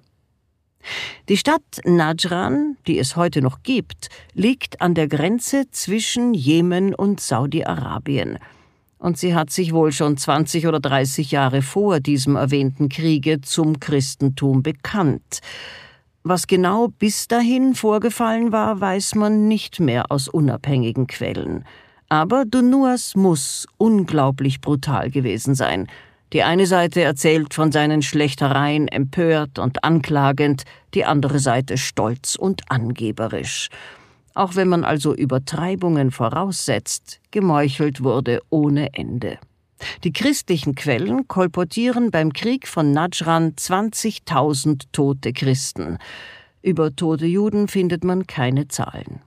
Die 1.28 1.36
Stadt 1.36 1.62
Najran, 1.84 2.76
die 2.86 2.98
es 2.98 3.16
heute 3.16 3.42
noch 3.42 3.62
gibt, 3.62 4.08
liegt 4.34 4.80
an 4.80 4.94
der 4.94 5.08
Grenze 5.08 5.70
zwischen 5.70 6.34
Jemen 6.34 6.94
und 6.94 7.20
Saudi-Arabien. 7.20 8.38
Und 8.98 9.18
sie 9.18 9.34
hat 9.34 9.50
sich 9.50 9.72
wohl 9.72 9.92
schon 9.92 10.16
20 10.16 10.66
oder 10.66 10.80
30 10.80 11.30
Jahre 11.30 11.62
vor 11.62 12.00
diesem 12.00 12.36
erwähnten 12.36 12.88
Kriege 12.88 13.40
zum 13.40 13.80
Christentum 13.80 14.62
bekannt. 14.62 15.40
Was 16.22 16.46
genau 16.46 16.88
bis 16.88 17.28
dahin 17.28 17.74
vorgefallen 17.74 18.50
war, 18.50 18.80
weiß 18.80 19.14
man 19.14 19.46
nicht 19.46 19.80
mehr 19.80 20.10
aus 20.10 20.28
unabhängigen 20.28 21.06
Quellen. 21.06 21.64
Aber 22.08 22.44
Dunuas 22.44 23.14
muss 23.14 23.66
unglaublich 23.76 24.60
brutal 24.60 25.10
gewesen 25.10 25.54
sein– 25.54 25.86
die 26.34 26.42
eine 26.42 26.66
Seite 26.66 27.00
erzählt 27.00 27.54
von 27.54 27.72
seinen 27.72 28.02
Schlechtereien 28.02 28.88
empört 28.88 29.60
und 29.60 29.84
anklagend, 29.84 30.64
die 30.92 31.04
andere 31.04 31.38
Seite 31.38 31.78
stolz 31.78 32.34
und 32.34 32.70
angeberisch. 32.70 33.68
Auch 34.34 34.56
wenn 34.56 34.68
man 34.68 34.84
also 34.84 35.14
Übertreibungen 35.14 36.10
voraussetzt, 36.10 37.20
gemeuchelt 37.30 38.02
wurde 38.02 38.42
ohne 38.50 38.92
Ende. 38.94 39.38
Die 40.02 40.12
christlichen 40.12 40.74
Quellen 40.74 41.28
kolportieren 41.28 42.10
beim 42.10 42.32
Krieg 42.32 42.66
von 42.66 42.90
Najran 42.90 43.52
20.000 43.52 44.86
tote 44.90 45.32
Christen. 45.32 45.98
Über 46.62 46.96
tote 46.96 47.26
Juden 47.26 47.68
findet 47.68 48.02
man 48.02 48.26
keine 48.26 48.66
Zahlen. 48.66 49.20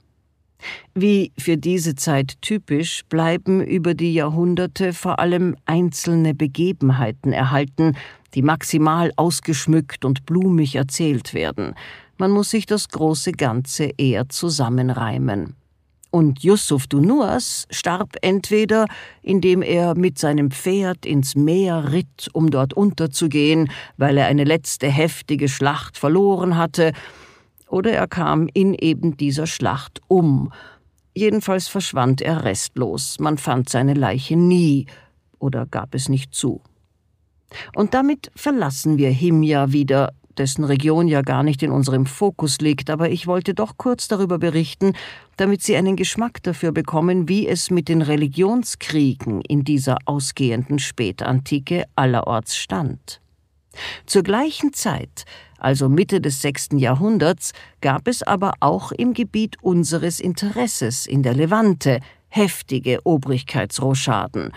Wie 0.93 1.31
für 1.37 1.57
diese 1.57 1.95
Zeit 1.95 2.41
typisch 2.41 3.03
bleiben 3.09 3.61
über 3.61 3.93
die 3.93 4.13
Jahrhunderte 4.13 4.93
vor 4.93 5.19
allem 5.19 5.55
einzelne 5.65 6.33
Begebenheiten 6.33 7.33
erhalten, 7.33 7.95
die 8.33 8.41
maximal 8.41 9.11
ausgeschmückt 9.15 10.05
und 10.05 10.25
blumig 10.25 10.75
erzählt 10.75 11.33
werden. 11.33 11.75
Man 12.17 12.31
muss 12.31 12.49
sich 12.49 12.65
das 12.65 12.89
große 12.89 13.31
Ganze 13.31 13.91
eher 13.97 14.27
zusammenreimen. 14.29 15.55
Und 16.09 16.43
Yusuf 16.43 16.87
Dunuas 16.87 17.67
starb 17.69 18.15
entweder, 18.21 18.87
indem 19.21 19.61
er 19.61 19.93
mit 19.93 20.17
seinem 20.17 20.51
Pferd 20.51 21.05
ins 21.05 21.35
Meer 21.35 21.91
ritt, 21.91 22.29
um 22.33 22.49
dort 22.49 22.73
unterzugehen, 22.73 23.69
weil 23.97 24.17
er 24.17 24.27
eine 24.27 24.45
letzte 24.45 24.87
heftige 24.87 25.49
Schlacht 25.49 25.97
verloren 25.97 26.57
hatte, 26.57 26.93
oder 27.67 27.91
er 27.91 28.07
kam 28.07 28.47
in 28.53 28.73
eben 28.73 29.17
dieser 29.17 29.47
Schlacht 29.47 30.01
um. 30.07 30.51
Jedenfalls 31.13 31.67
verschwand 31.67 32.21
er 32.21 32.43
restlos, 32.43 33.19
man 33.19 33.37
fand 33.37 33.69
seine 33.69 33.93
Leiche 33.93 34.35
nie 34.35 34.85
oder 35.39 35.65
gab 35.65 35.95
es 35.95 36.09
nicht 36.09 36.33
zu. 36.33 36.61
Und 37.75 37.93
damit 37.93 38.31
verlassen 38.35 38.97
wir 38.97 39.09
Himja 39.09 39.71
wieder, 39.71 40.13
dessen 40.37 40.63
Region 40.63 41.07
ja 41.07 41.21
gar 41.21 41.43
nicht 41.43 41.63
in 41.63 41.71
unserem 41.71 42.05
Fokus 42.05 42.59
liegt, 42.59 42.89
aber 42.89 43.09
ich 43.09 43.27
wollte 43.27 43.53
doch 43.53 43.77
kurz 43.77 44.07
darüber 44.07 44.37
berichten, 44.37 44.93
damit 45.35 45.63
Sie 45.63 45.75
einen 45.75 45.95
Geschmack 45.95 46.43
dafür 46.43 46.71
bekommen, 46.71 47.27
wie 47.27 47.47
es 47.47 47.71
mit 47.71 47.89
den 47.89 48.01
Religionskriegen 48.01 49.41
in 49.41 49.63
dieser 49.63 49.97
ausgehenden 50.05 50.79
Spätantike 50.79 51.85
allerorts 51.95 52.55
stand. 52.55 53.21
Zur 54.05 54.23
gleichen 54.23 54.73
Zeit 54.73 55.25
also 55.59 55.89
Mitte 55.89 56.21
des 56.21 56.41
sechsten 56.41 56.77
Jahrhunderts, 56.77 57.51
gab 57.81 58.07
es 58.07 58.23
aber 58.23 58.53
auch 58.59 58.91
im 58.91 59.13
Gebiet 59.13 59.55
unseres 59.61 60.19
Interesses 60.19 61.05
in 61.05 61.23
der 61.23 61.33
Levante 61.33 61.99
heftige 62.29 62.99
Obrigkeitsrochaden 63.03 64.51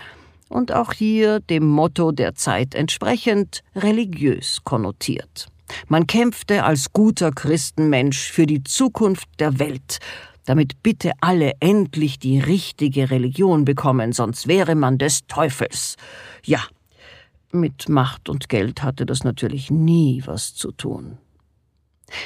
und 0.49 0.71
auch 0.71 0.93
hier 0.93 1.39
dem 1.39 1.65
Motto 1.65 2.11
der 2.11 2.35
Zeit 2.35 2.75
entsprechend 2.75 3.61
religiös 3.75 4.59
konnotiert. 4.63 5.47
Man 5.87 6.05
kämpfte 6.05 6.63
als 6.63 6.91
guter 6.91 7.31
Christenmensch 7.31 8.31
für 8.31 8.45
die 8.45 8.63
Zukunft 8.63 9.29
der 9.39 9.57
Welt, 9.59 9.99
damit 10.45 10.83
bitte 10.83 11.11
alle 11.21 11.53
endlich 11.59 12.19
die 12.19 12.39
richtige 12.39 13.09
Religion 13.09 13.63
bekommen, 13.63 14.11
sonst 14.11 14.47
wäre 14.47 14.75
man 14.75 14.97
des 14.97 15.25
Teufels. 15.27 15.95
Ja, 16.43 16.59
mit 17.53 17.89
Macht 17.89 18.29
und 18.29 18.49
Geld 18.49 18.83
hatte 18.83 19.05
das 19.05 19.23
natürlich 19.23 19.71
nie 19.71 20.23
was 20.25 20.53
zu 20.53 20.71
tun. 20.71 21.17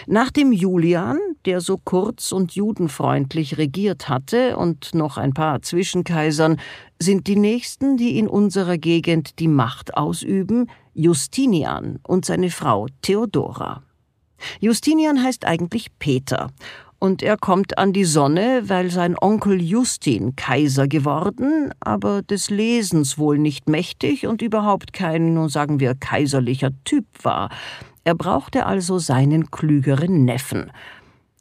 Nach 0.08 0.32
dem 0.32 0.52
Julian, 0.52 1.20
der 1.46 1.62
so 1.62 1.78
kurz 1.78 2.32
und 2.32 2.56
judenfreundlich 2.56 3.58
regiert 3.58 4.10
hatte, 4.10 4.58
und 4.58 4.96
noch 4.96 5.18
ein 5.18 5.34
paar 5.34 5.62
Zwischenkaisern, 5.62 6.60
sind 7.00 7.28
die 7.28 7.36
nächsten, 7.36 7.98
die 7.98 8.18
in 8.18 8.28
unserer 8.28 8.78
Gegend 8.78 9.40
die 9.40 9.48
Macht 9.48 9.96
ausüben, 9.96 10.70
Justinian 10.94 12.00
und 12.04 12.26
seine 12.26 12.50
Frau 12.50 12.88
Theodora. 13.02 13.84
Justinian 14.60 15.22
heißt 15.22 15.46
eigentlich 15.46 15.98
Peter 16.00 16.52
und 17.00 17.22
er 17.22 17.38
kommt 17.38 17.78
an 17.78 17.94
die 17.94 18.06
Sonne, 18.06 18.64
weil 18.66 18.90
sein 18.90 19.16
Onkel 19.20 19.62
Justin 19.62 20.36
Kaiser 20.36 20.88
geworden, 20.88 21.74
aber 21.80 22.22
des 22.22 22.50
Lesens 22.50 23.18
wohl 23.18 23.38
nicht 23.38 23.70
mächtig 23.70 24.28
und 24.28 24.42
überhaupt 24.42 24.94
kein, 24.94 25.34
nun 25.34 25.50
sagen 25.50 25.80
wir, 25.80 25.96
kaiserlicher 25.96 26.72
Typ 26.84 27.06
war. 27.24 27.50
Er 28.04 28.16
brauchte 28.16 28.66
also 28.66 29.00
seinen 29.00 29.52
klügeren 29.52 30.26
Neffen. 30.26 30.72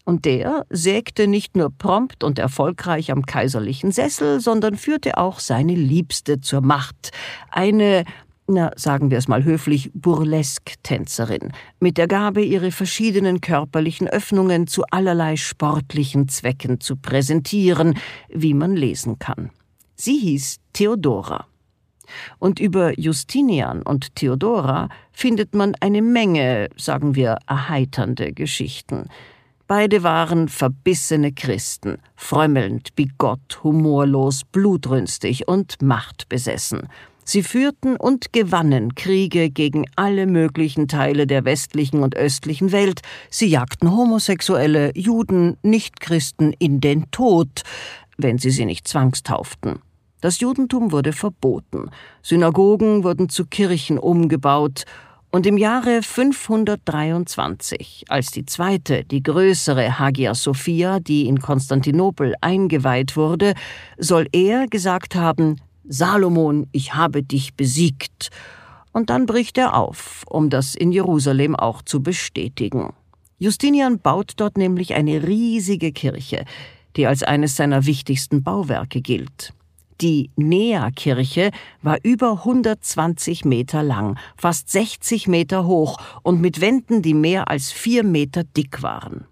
Und 0.05 0.27
der 0.27 0.67
sägte 0.69 1.27
nicht 1.27 1.57
nur 1.57 1.71
prompt 1.71 2.25
und 2.25 2.38
erfolgreich 2.38 3.11
am 3.11 3.25
kaiserlichen 3.25 3.90
Sessel, 3.90 4.38
sondern 4.40 4.77
führte 4.77 5.17
auch 5.17 5.40
seine 5.40 5.75
Liebste 5.75 6.43
zur 6.43 6.61
Macht, 6.61 7.11
eine 7.51 8.05
na, 8.46 8.72
sagen 8.76 9.11
wir 9.11 9.18
es 9.18 9.28
mal 9.28 9.44
höflich, 9.44 9.90
Burlesque-Tänzerin, 9.94 11.52
mit 11.80 11.96
der 11.96 12.07
Gabe, 12.07 12.42
ihre 12.42 12.72
verschiedenen 12.72 13.40
körperlichen 13.40 14.07
Öffnungen 14.09 14.66
zu 14.66 14.85
allerlei 14.90 15.37
sportlichen 15.37 16.28
Zwecken 16.28 16.80
zu 16.80 16.96
präsentieren, 16.96 17.94
wie 18.28 18.54
man 18.54 18.76
lesen 18.76 19.18
kann. 19.18 19.50
Sie 19.96 20.18
hieß 20.18 20.59
Theodora. 20.72 21.46
Und 22.38 22.61
über 22.61 22.98
Justinian 23.00 23.80
und 23.80 24.14
Theodora 24.14 24.90
findet 25.12 25.54
man 25.54 25.74
eine 25.80 26.02
Menge, 26.02 26.68
sagen 26.76 27.14
wir, 27.14 27.38
erheiternde 27.46 28.35
Geschichten. 28.35 29.09
Beide 29.66 30.02
waren 30.02 30.48
verbissene 30.48 31.33
Christen, 31.33 31.96
frömmelnd, 32.14 32.94
bigott, 32.94 33.64
humorlos, 33.64 34.42
blutrünstig 34.44 35.48
und 35.48 35.80
machtbesessen– 35.80 36.88
Sie 37.24 37.42
führten 37.42 37.96
und 37.96 38.32
gewannen 38.32 38.94
Kriege 38.94 39.50
gegen 39.50 39.87
alle 39.96 40.26
möglichen 40.26 40.88
Teile 40.88 41.26
der 41.26 41.44
westlichen 41.44 42.02
und 42.02 42.16
östlichen 42.16 42.70
Welt. 42.70 43.00
Sie 43.30 43.46
jagten 43.46 43.90
Homosexuelle, 43.90 44.92
Juden, 44.94 45.56
Nichtchristen 45.62 46.54
in 46.58 46.80
den 46.80 47.10
Tod, 47.10 47.62
wenn 48.18 48.38
sie 48.38 48.50
sie 48.50 48.66
nicht 48.66 48.87
zwangstauften. 48.87 49.80
Das 50.20 50.40
Judentum 50.40 50.92
wurde 50.92 51.12
verboten. 51.12 51.90
Synagogen 52.22 53.04
wurden 53.04 53.28
zu 53.28 53.46
Kirchen 53.46 53.98
umgebaut. 53.98 54.84
Und 55.30 55.46
im 55.46 55.58
Jahre 55.58 56.02
523, 56.02 58.04
als 58.08 58.30
die 58.30 58.46
zweite, 58.46 59.04
die 59.04 59.22
größere 59.22 59.98
Hagia 59.98 60.34
Sophia, 60.34 61.00
die 61.00 61.26
in 61.26 61.40
Konstantinopel 61.40 62.34
eingeweiht 62.40 63.16
wurde, 63.16 63.54
soll 63.98 64.28
er 64.32 64.68
gesagt 64.68 65.16
haben, 65.16 65.56
Salomon, 65.87 66.66
ich 66.73 66.94
habe 66.94 67.23
dich 67.23 67.55
besiegt. 67.55 68.31
Und 68.92 69.11
dann 69.11 69.27
bricht 69.27 69.59
er 69.59 69.77
auf, 69.77 70.23
um 70.29 70.51
das 70.51 70.75
in 70.75 70.92
Jerusalem 70.92 71.57
auch 71.57 71.83
zu 71.83 72.03
bestätigen. 72.03 72.92
Justinian 73.38 73.99
baut 73.99 74.35
dort 74.37 74.57
nämlich 74.57 74.94
eine 74.94 75.27
riesige 75.27 75.92
Kirche, 75.92 76.44
die 76.97 77.07
als 77.07 77.23
eines 77.23 77.57
seiner 77.57 77.87
wichtigsten 77.87 78.42
Bauwerke 78.42 79.01
gilt. 79.01 79.53
Die 80.01 80.31
Nea-Kirche 80.37 81.51
war 81.83 81.99
über 82.03 82.33
120 82.33 83.44
Meter 83.44 83.83
lang, 83.83 84.18
fast 84.37 84.70
60 84.70 85.29
Meter 85.29 85.66
hoch 85.66 85.99
und 86.23 86.40
mit 86.40 86.61
Wänden, 86.61 87.03
die 87.03 87.14
mehr 87.14 87.49
als 87.49 87.70
vier 87.70 88.03
Meter 88.03 88.44
dick 88.44 88.83
waren. 88.83 89.27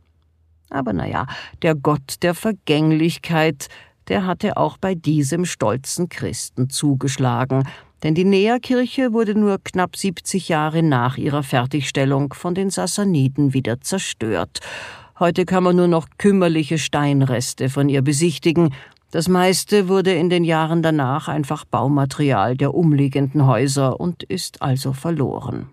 Aber 0.71 0.93
naja, 0.93 1.27
der 1.62 1.75
Gott 1.75 2.17
der 2.23 2.35
Vergänglichkeit 2.35 3.69
der 4.12 4.27
hatte 4.27 4.59
auch 4.59 4.77
bei 4.77 4.94
diesem 4.94 5.46
stolzen 5.46 6.11
Christen 6.11 6.68
zugeschlagen, 6.68 7.66
denn 8.03 8.14
die 8.14 8.27
Näherkirche 8.27 9.14
wurde 9.14 9.35
nur 9.35 9.57
knapp 9.64 9.96
70 9.96 10.51
Jahre 10.51 10.83
nach 10.83 11.16
ihrer 11.16 11.42
Fertigstellung 11.42 12.35
von 12.35 12.55
den 12.55 12.68
Sassaniden 12.68 13.55
wieder 13.55 13.81
zerstört. 13.81 14.61
Heute 15.18 15.46
kann 15.46 15.64
man 15.64 15.77
nur 15.77 15.88
noch 15.88 16.09
kümmerliche 16.18 16.77
Steinreste 16.77 17.70
von 17.70 17.88
ihr 17.88 18.03
besichtigen, 18.03 18.75
das 19.12 19.29
meiste 19.29 19.88
wurde 19.88 20.12
in 20.12 20.29
den 20.29 20.44
Jahren 20.44 20.83
danach 20.83 21.29
einfach 21.29 21.64
Baumaterial 21.64 22.55
der 22.55 22.75
umliegenden 22.75 23.46
Häuser 23.46 23.98
und 23.98 24.25
ist 24.25 24.61
also 24.61 24.92
verloren. 24.92 25.70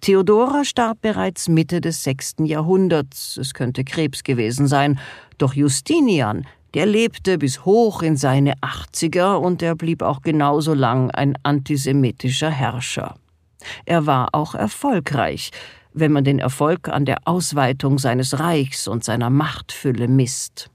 Theodora 0.00 0.64
starb 0.64 1.02
bereits 1.02 1.48
Mitte 1.48 1.80
des 1.80 2.02
sechsten 2.02 2.46
Jahrhunderts, 2.46 3.36
es 3.36 3.54
könnte 3.54 3.84
Krebs 3.84 4.24
gewesen 4.24 4.66
sein, 4.66 4.98
doch 5.38 5.54
Justinian, 5.54 6.46
der 6.74 6.86
lebte 6.86 7.38
bis 7.38 7.64
hoch 7.64 8.02
in 8.02 8.16
seine 8.16 8.54
Achtziger 8.60 9.40
und 9.40 9.62
er 9.62 9.74
blieb 9.74 10.02
auch 10.02 10.22
genauso 10.22 10.74
lang 10.74 11.10
ein 11.10 11.36
antisemitischer 11.42 12.50
Herrscher. 12.50 13.16
Er 13.84 14.06
war 14.06 14.28
auch 14.32 14.54
erfolgreich, 14.54 15.50
wenn 15.92 16.12
man 16.12 16.24
den 16.24 16.38
Erfolg 16.38 16.88
an 16.88 17.04
der 17.04 17.18
Ausweitung 17.24 17.98
seines 17.98 18.38
Reichs 18.38 18.88
und 18.88 19.04
seiner 19.04 19.30
Machtfülle 19.30 20.08
misst. 20.08 20.70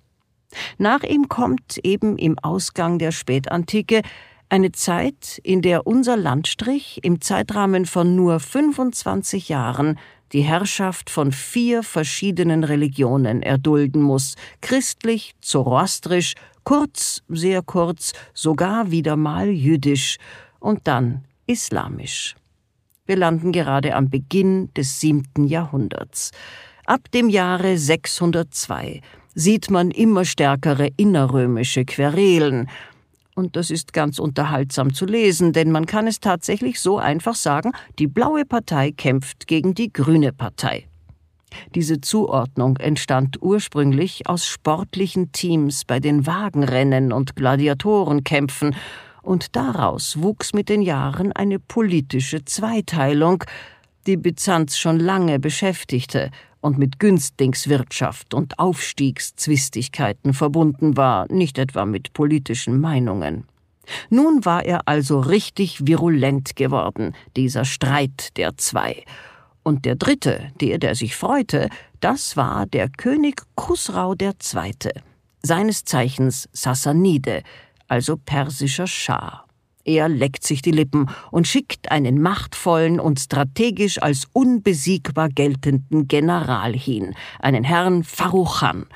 Nach 0.77 1.03
ihm 1.03 1.27
kommt 1.27 1.79
eben 1.83 2.17
im 2.17 2.37
Ausgang 2.39 2.99
der 2.99 3.11
Spätantike 3.11 4.01
eine 4.49 4.71
Zeit, 4.71 5.39
in 5.43 5.61
der 5.61 5.87
unser 5.87 6.17
Landstrich 6.17 6.99
im 7.03 7.19
Zeitrahmen 7.19 7.85
von 7.85 8.15
nur 8.15 8.39
25 8.39 9.49
Jahren 9.49 9.97
die 10.35 10.41
Herrschaft 10.41 11.09
von 11.09 11.31
vier 11.31 11.81
verschiedenen 11.81 12.65
Religionen 12.65 13.41
erdulden 13.41 14.01
muss, 14.01 14.35
christlich, 14.59 15.33
zoroastrisch, 15.39 16.33
kurz, 16.65 17.21
sehr 17.29 17.61
kurz, 17.61 18.11
sogar 18.33 18.91
wieder 18.91 19.15
mal 19.15 19.47
jüdisch 19.47 20.17
und 20.59 20.87
dann 20.89 21.23
islamisch. 21.45 22.35
Wir 23.05 23.15
landen 23.15 23.53
gerade 23.53 23.95
am 23.95 24.09
Beginn 24.09 24.73
des 24.73 24.99
siebten 24.99 25.45
Jahrhunderts. 25.45 26.31
Ab 26.85 27.09
dem 27.13 27.29
Jahre 27.29 27.77
602 27.77 28.99
sieht 29.35 29.71
man 29.71 29.89
immer 29.89 30.25
stärkere 30.25 30.89
innerrömische 30.97 31.85
Querelen, 31.85 32.67
und 33.35 33.55
das 33.55 33.69
ist 33.69 33.93
ganz 33.93 34.17
unterhaltsam 34.17 34.93
zu 34.93 35.05
lesen, 35.05 35.53
denn 35.53 35.71
man 35.71 35.85
kann 35.85 36.07
es 36.07 36.19
tatsächlich 36.19 36.79
so 36.79 36.97
einfach 36.97 37.35
sagen, 37.35 37.73
die 37.99 38.07
blaue 38.07 38.45
Partei 38.45 38.91
kämpft 38.91 39.47
gegen 39.47 39.75
die 39.75 39.91
grüne 39.91 40.33
Partei. 40.33 40.87
Diese 41.75 42.01
Zuordnung 42.01 42.77
entstand 42.77 43.41
ursprünglich 43.41 44.27
aus 44.27 44.45
sportlichen 44.45 45.31
Teams 45.31 45.85
bei 45.85 45.99
den 45.99 46.25
Wagenrennen 46.25 47.13
und 47.13 47.35
Gladiatorenkämpfen, 47.35 48.75
und 49.21 49.55
daraus 49.55 50.21
wuchs 50.21 50.53
mit 50.53 50.69
den 50.69 50.83
Jahren 50.83 51.31
eine 51.31 51.57
politische 51.57 52.45
Zweiteilung, 52.45 53.43
die 54.05 54.17
Byzanz 54.17 54.77
schon 54.77 54.99
lange 54.99 55.39
beschäftigte 55.39 56.29
und 56.65 56.79
mit 56.79 56.97
Günstlingswirtschaft 56.97 58.33
und 58.33 58.57
Aufstiegszwistigkeiten 58.57 60.33
verbunden 60.33 60.97
war, 60.97 61.31
nicht 61.31 61.59
etwa 61.59 61.85
mit 61.85 62.13
politischen 62.13 62.81
Meinungen. 62.81 63.45
Nun 64.09 64.45
war 64.45 64.65
er 64.65 64.87
also 64.87 65.19
richtig 65.19 65.85
virulent 65.85 66.55
geworden, 66.55 67.13
dieser 67.35 67.65
Streit 67.65 68.35
der 68.37 68.57
zwei. 68.57 69.03
Und 69.61 69.85
der 69.85 69.95
dritte, 69.95 70.51
der, 70.59 70.79
der 70.79 70.95
sich 70.95 71.15
freute, 71.15 71.69
das 71.99 72.35
war 72.35 72.65
der 72.65 72.89
König 72.89 73.43
Khusrau 73.55 74.15
II., 74.19 74.73
seines 75.43 75.85
Zeichens 75.85 76.49
Sassanide, 76.51 77.43
also 77.87 78.17
persischer 78.17 78.87
Schah. 78.87 79.44
Er 79.85 80.09
leckt 80.09 80.43
sich 80.43 80.63
die 80.63 80.71
Lippen 80.71 81.09
und 81.29 81.47
schickt 81.47 81.91
einen 81.91 82.19
machtvollen 82.19 82.99
und 82.99 83.19
strategisch 83.19 84.01
als 84.01 84.25
unbesiegbar 84.33 85.29
geltenden 85.29 86.07
General 86.07 86.73
hin, 86.73 87.13
einen 87.39 87.63
Herrn 87.63 88.03
Faruchan, 88.03 88.87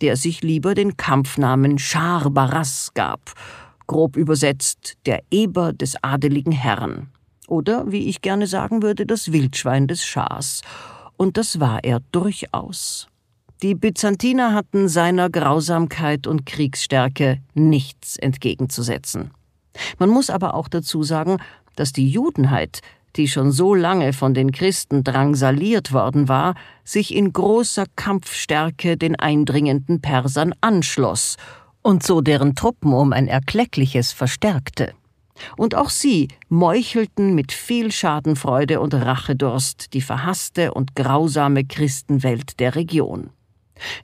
der 0.00 0.16
sich 0.16 0.42
lieber 0.42 0.74
den 0.74 0.96
Kampfnamen 0.96 1.80
Schar 1.80 2.30
Baras 2.30 2.92
gab, 2.94 3.32
grob 3.88 4.16
übersetzt 4.16 4.94
der 5.04 5.20
Eber 5.32 5.72
des 5.72 5.96
adeligen 6.00 6.52
Herrn. 6.52 7.08
Oder, 7.48 7.90
wie 7.90 8.08
ich 8.08 8.22
gerne 8.22 8.46
sagen 8.46 8.82
würde, 8.82 9.06
das 9.06 9.32
Wildschwein 9.32 9.88
des 9.88 10.06
Schahs. 10.06 10.62
Und 11.16 11.36
das 11.36 11.58
war 11.58 11.82
er 11.82 11.98
durchaus. 12.12 13.08
Die 13.62 13.74
Byzantiner 13.74 14.54
hatten 14.54 14.88
seiner 14.88 15.28
Grausamkeit 15.28 16.28
und 16.28 16.46
Kriegsstärke 16.46 17.42
nichts 17.52 18.16
entgegenzusetzen. 18.16 19.32
Man 19.98 20.10
muss 20.10 20.30
aber 20.30 20.54
auch 20.54 20.68
dazu 20.68 21.02
sagen, 21.02 21.38
dass 21.76 21.92
die 21.92 22.08
Judenheit, 22.08 22.80
die 23.16 23.28
schon 23.28 23.52
so 23.52 23.74
lange 23.74 24.12
von 24.12 24.34
den 24.34 24.52
Christen 24.52 25.02
drangsaliert 25.04 25.92
worden 25.92 26.28
war, 26.28 26.54
sich 26.84 27.14
in 27.14 27.32
großer 27.32 27.86
Kampfstärke 27.96 28.96
den 28.96 29.16
eindringenden 29.16 30.00
Persern 30.00 30.54
anschloss 30.60 31.36
und 31.82 32.02
so 32.02 32.20
deren 32.20 32.54
Truppen 32.54 32.92
um 32.92 33.12
ein 33.12 33.26
erkleckliches 33.26 34.12
verstärkte. 34.12 34.92
Und 35.56 35.74
auch 35.74 35.90
sie 35.90 36.28
meuchelten 36.48 37.34
mit 37.34 37.52
viel 37.52 37.90
Schadenfreude 37.90 38.80
und 38.80 38.92
Rachedurst 38.94 39.94
die 39.94 40.02
verhasste 40.02 40.74
und 40.74 40.94
grausame 40.94 41.64
Christenwelt 41.64 42.60
der 42.60 42.74
Region. 42.74 43.30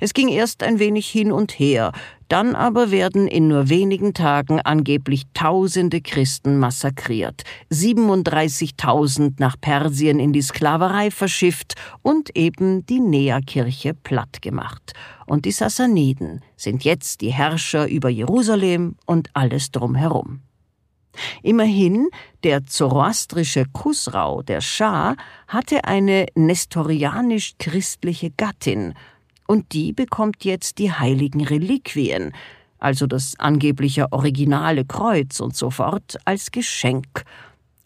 Es 0.01 0.15
ging 0.15 0.29
erst 0.29 0.63
ein 0.63 0.79
wenig 0.79 1.07
hin 1.09 1.33
und 1.33 1.53
her, 1.53 1.93
dann 2.29 2.55
aber 2.55 2.91
werden 2.91 3.29
in 3.29 3.49
nur 3.49 3.69
wenigen 3.69 4.15
Tagen 4.15 4.61
angeblich 4.61 5.23
tausende 5.35 6.01
Christen 6.01 6.59
massakriert, 6.59 7.43
37.000 7.71 9.35
nach 9.39 9.57
Persien 9.61 10.19
in 10.19 10.33
die 10.33 10.43
Sklaverei 10.43 11.11
verschifft 11.11 11.75
und 12.03 12.37
eben 12.37 12.85
die 12.87 13.01
Neakirche 13.01 13.95
plattgemacht. 13.95 14.93
Und 15.27 15.45
die 15.45 15.53
Sassaniden 15.53 16.43
sind 16.57 16.85
jetzt 16.85 17.21
die 17.21 17.33
Herrscher 17.33 17.89
über 17.89 18.09
Jerusalem 18.09 18.97
und 19.07 19.29
alles 19.35 19.71
drumherum. 19.71 20.41
Immerhin, 21.43 22.09
der 22.45 22.65
zoroastrische 22.67 23.65
Khusrau, 23.73 24.43
der 24.43 24.61
Schah, 24.61 25.17
hatte 25.49 25.85
eine 25.85 26.27
nestorianisch-christliche 26.35 28.31
Gattin 28.37 28.95
und 29.47 29.73
die 29.73 29.93
bekommt 29.93 30.45
jetzt 30.45 30.79
die 30.79 30.93
heiligen 30.93 31.45
Reliquien, 31.45 32.33
also 32.79 33.07
das 33.07 33.39
angebliche 33.39 34.13
originale 34.13 34.85
Kreuz 34.85 35.41
und 35.41 35.57
so 35.57 35.71
fort, 35.71 36.17
als 36.25 36.51
Geschenk. 36.51 37.25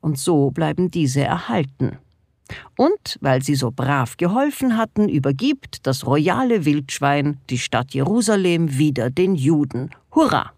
Und 0.00 0.18
so 0.18 0.50
bleiben 0.50 0.90
diese 0.90 1.22
erhalten. 1.22 1.98
Und 2.76 3.18
weil 3.20 3.42
sie 3.42 3.54
so 3.54 3.70
brav 3.70 4.16
geholfen 4.16 4.76
hatten, 4.76 5.08
übergibt 5.08 5.86
das 5.86 6.06
royale 6.06 6.64
Wildschwein 6.64 7.38
die 7.48 7.58
Stadt 7.58 7.94
Jerusalem 7.94 8.78
wieder 8.78 9.10
den 9.10 9.34
Juden. 9.34 9.90
Hurra! 10.14 10.52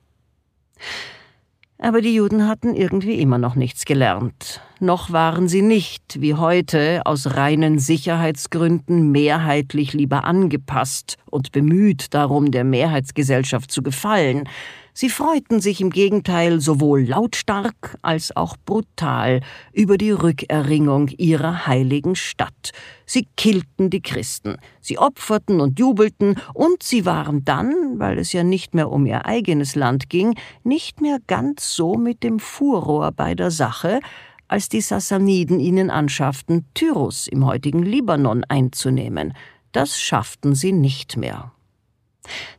Aber 1.85 2.01
die 2.01 2.15
Juden 2.15 2.47
hatten 2.47 2.77
irgendwie 2.77 3.21
immer 3.21 3.39
noch 3.39 3.57
nichts 3.57 3.85
gelernt. 3.85 4.61
Noch 4.79 5.11
waren 5.11 5.49
sie 5.49 5.63
nicht, 5.63 6.21
wie 6.21 6.35
heute, 6.35 7.03
aus 7.07 7.35
reinen 7.35 7.81
Sicherheitsgründen 7.81 9.11
mehrheitlich 9.11 9.93
lieber 9.93 10.23
angepasst 10.23 11.17
und 11.29 11.51
bemüht 11.51 12.15
darum, 12.15 12.53
der 12.53 12.63
Mehrheitsgesellschaft 12.63 13.73
zu 13.73 13.83
gefallen. 13.83 14.49
Sie 14.95 15.09
freuten 15.09 15.61
sich 15.61 15.81
im 15.81 15.89
Gegenteil 15.89 16.61
sowohl 16.61 17.05
lautstark 17.05 17.97
als 18.03 18.37
auch 18.37 18.57
brutal 18.67 19.41
über 19.73 19.97
die 19.97 20.11
Rückerringung 20.11 21.09
ihrer 21.09 21.67
heiligen 21.67 22.15
Stadt. 22.15 22.73
Sie 23.07 23.27
killten 23.39 23.89
die 23.89 24.03
Christen, 24.03 24.59
sie 24.83 24.99
opferten 24.99 25.63
und 25.63 25.79
jubelten, 25.79 26.37
und 26.53 26.83
sie 26.83 27.07
waren 27.07 27.43
dann, 27.43 27.99
weil 27.99 28.19
es 28.19 28.35
ja 28.35 28.45
nicht 28.45 28.75
mehr 28.75 28.91
um 28.91 29.07
ihr 29.07 29.25
eigenes 29.25 29.77
Land 29.77 30.11
ging, 30.11 30.35
nicht 30.63 31.01
mehr 31.01 31.19
ganz 31.27 31.75
so 31.75 31.95
mit 31.95 32.23
dem 32.23 32.39
Furor 32.39 33.13
bei 33.13 33.35
der 33.35 33.51
Sache, 33.51 34.01
als 34.47 34.69
die 34.69 34.83
Sassaniden 34.83 35.59
ihnen 35.59 35.89
anschafften, 35.89 36.67
Tyrus 36.75 37.29
im 37.29 37.47
heutigen 37.47 37.83
Libanon 37.83 38.45
einzunehmen. 38.45 39.33
Das 39.73 39.99
schafften 39.99 40.55
sie 40.55 40.73
nicht 40.73 41.17
mehr. 41.17 41.53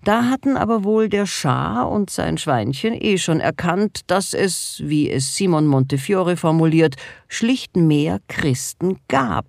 Da 0.03 0.25
hatten 0.25 0.57
aber 0.57 0.83
wohl 0.83 1.07
der 1.07 1.25
Schah 1.25 1.83
und 1.83 2.09
sein 2.09 2.37
Schweinchen 2.37 2.93
eh 2.93 3.17
schon 3.17 3.39
erkannt, 3.39 4.01
dass 4.07 4.33
es, 4.33 4.81
wie 4.83 5.09
es 5.09 5.35
Simon 5.35 5.67
Montefiore 5.67 6.35
formuliert, 6.35 6.95
schlicht 7.27 7.77
mehr 7.77 8.19
Christen 8.27 8.99
gab 9.07 9.45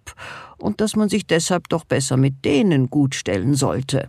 und 0.59 0.81
dass 0.81 0.96
man 0.96 1.09
sich 1.09 1.27
deshalb 1.27 1.68
doch 1.68 1.85
besser 1.85 2.16
mit 2.16 2.44
denen 2.44 2.90
gutstellen 2.90 3.55
sollte. 3.55 4.09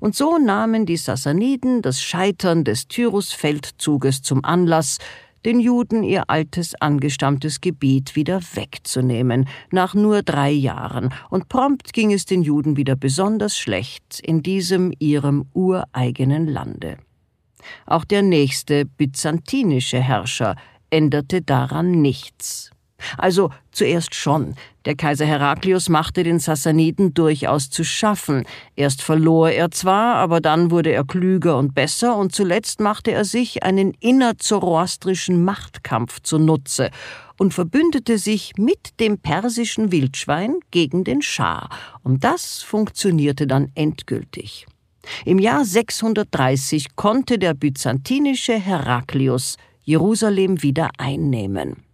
Und 0.00 0.14
so 0.14 0.38
nahmen 0.38 0.86
die 0.86 0.96
Sassaniden 0.96 1.82
das 1.82 2.00
Scheitern 2.00 2.64
des 2.64 2.88
Tyrus-Feldzuges 2.88 4.22
zum 4.22 4.44
Anlass, 4.44 4.98
den 5.46 5.60
Juden 5.60 6.02
ihr 6.02 6.28
altes 6.28 6.74
angestammtes 6.80 7.60
Gebiet 7.60 8.16
wieder 8.16 8.40
wegzunehmen, 8.54 9.48
nach 9.70 9.94
nur 9.94 10.22
drei 10.22 10.50
Jahren, 10.50 11.14
und 11.30 11.48
prompt 11.48 11.92
ging 11.92 12.12
es 12.12 12.26
den 12.26 12.42
Juden 12.42 12.76
wieder 12.76 12.96
besonders 12.96 13.56
schlecht 13.56 14.18
in 14.20 14.42
diesem 14.42 14.92
ihrem 14.98 15.46
ureigenen 15.54 16.48
Lande. 16.48 16.98
Auch 17.86 18.04
der 18.04 18.22
nächste 18.22 18.86
byzantinische 18.86 20.00
Herrscher 20.00 20.56
änderte 20.90 21.42
daran 21.42 22.02
nichts. 22.02 22.72
Also 23.18 23.50
zuerst 23.72 24.14
schon. 24.14 24.54
Der 24.84 24.94
Kaiser 24.94 25.26
Heraklius 25.26 25.88
machte 25.88 26.22
den 26.22 26.38
Sassaniden 26.38 27.12
durchaus 27.12 27.70
zu 27.70 27.84
schaffen. 27.84 28.44
Erst 28.74 29.02
verlor 29.02 29.50
er 29.50 29.70
zwar, 29.70 30.16
aber 30.16 30.40
dann 30.40 30.70
wurde 30.70 30.92
er 30.92 31.04
klüger 31.04 31.58
und 31.58 31.74
besser, 31.74 32.16
und 32.16 32.34
zuletzt 32.34 32.80
machte 32.80 33.12
er 33.12 33.24
sich 33.24 33.62
einen 33.62 33.92
innerzoroastrischen 34.00 35.44
Machtkampf 35.44 36.20
zunutze 36.22 36.90
und 37.38 37.52
verbündete 37.52 38.18
sich 38.18 38.52
mit 38.56 38.98
dem 39.00 39.18
persischen 39.18 39.92
Wildschwein 39.92 40.56
gegen 40.70 41.04
den 41.04 41.20
Schah, 41.20 41.68
und 42.02 42.24
das 42.24 42.62
funktionierte 42.62 43.46
dann 43.46 43.70
endgültig. 43.74 44.66
Im 45.24 45.38
Jahr 45.38 45.64
630 45.64 46.96
konnte 46.96 47.38
der 47.38 47.54
byzantinische 47.54 48.54
Heraklius 48.54 49.56
Jerusalem 49.82 50.62
wieder 50.62 50.90
einnehmen. 50.98 51.85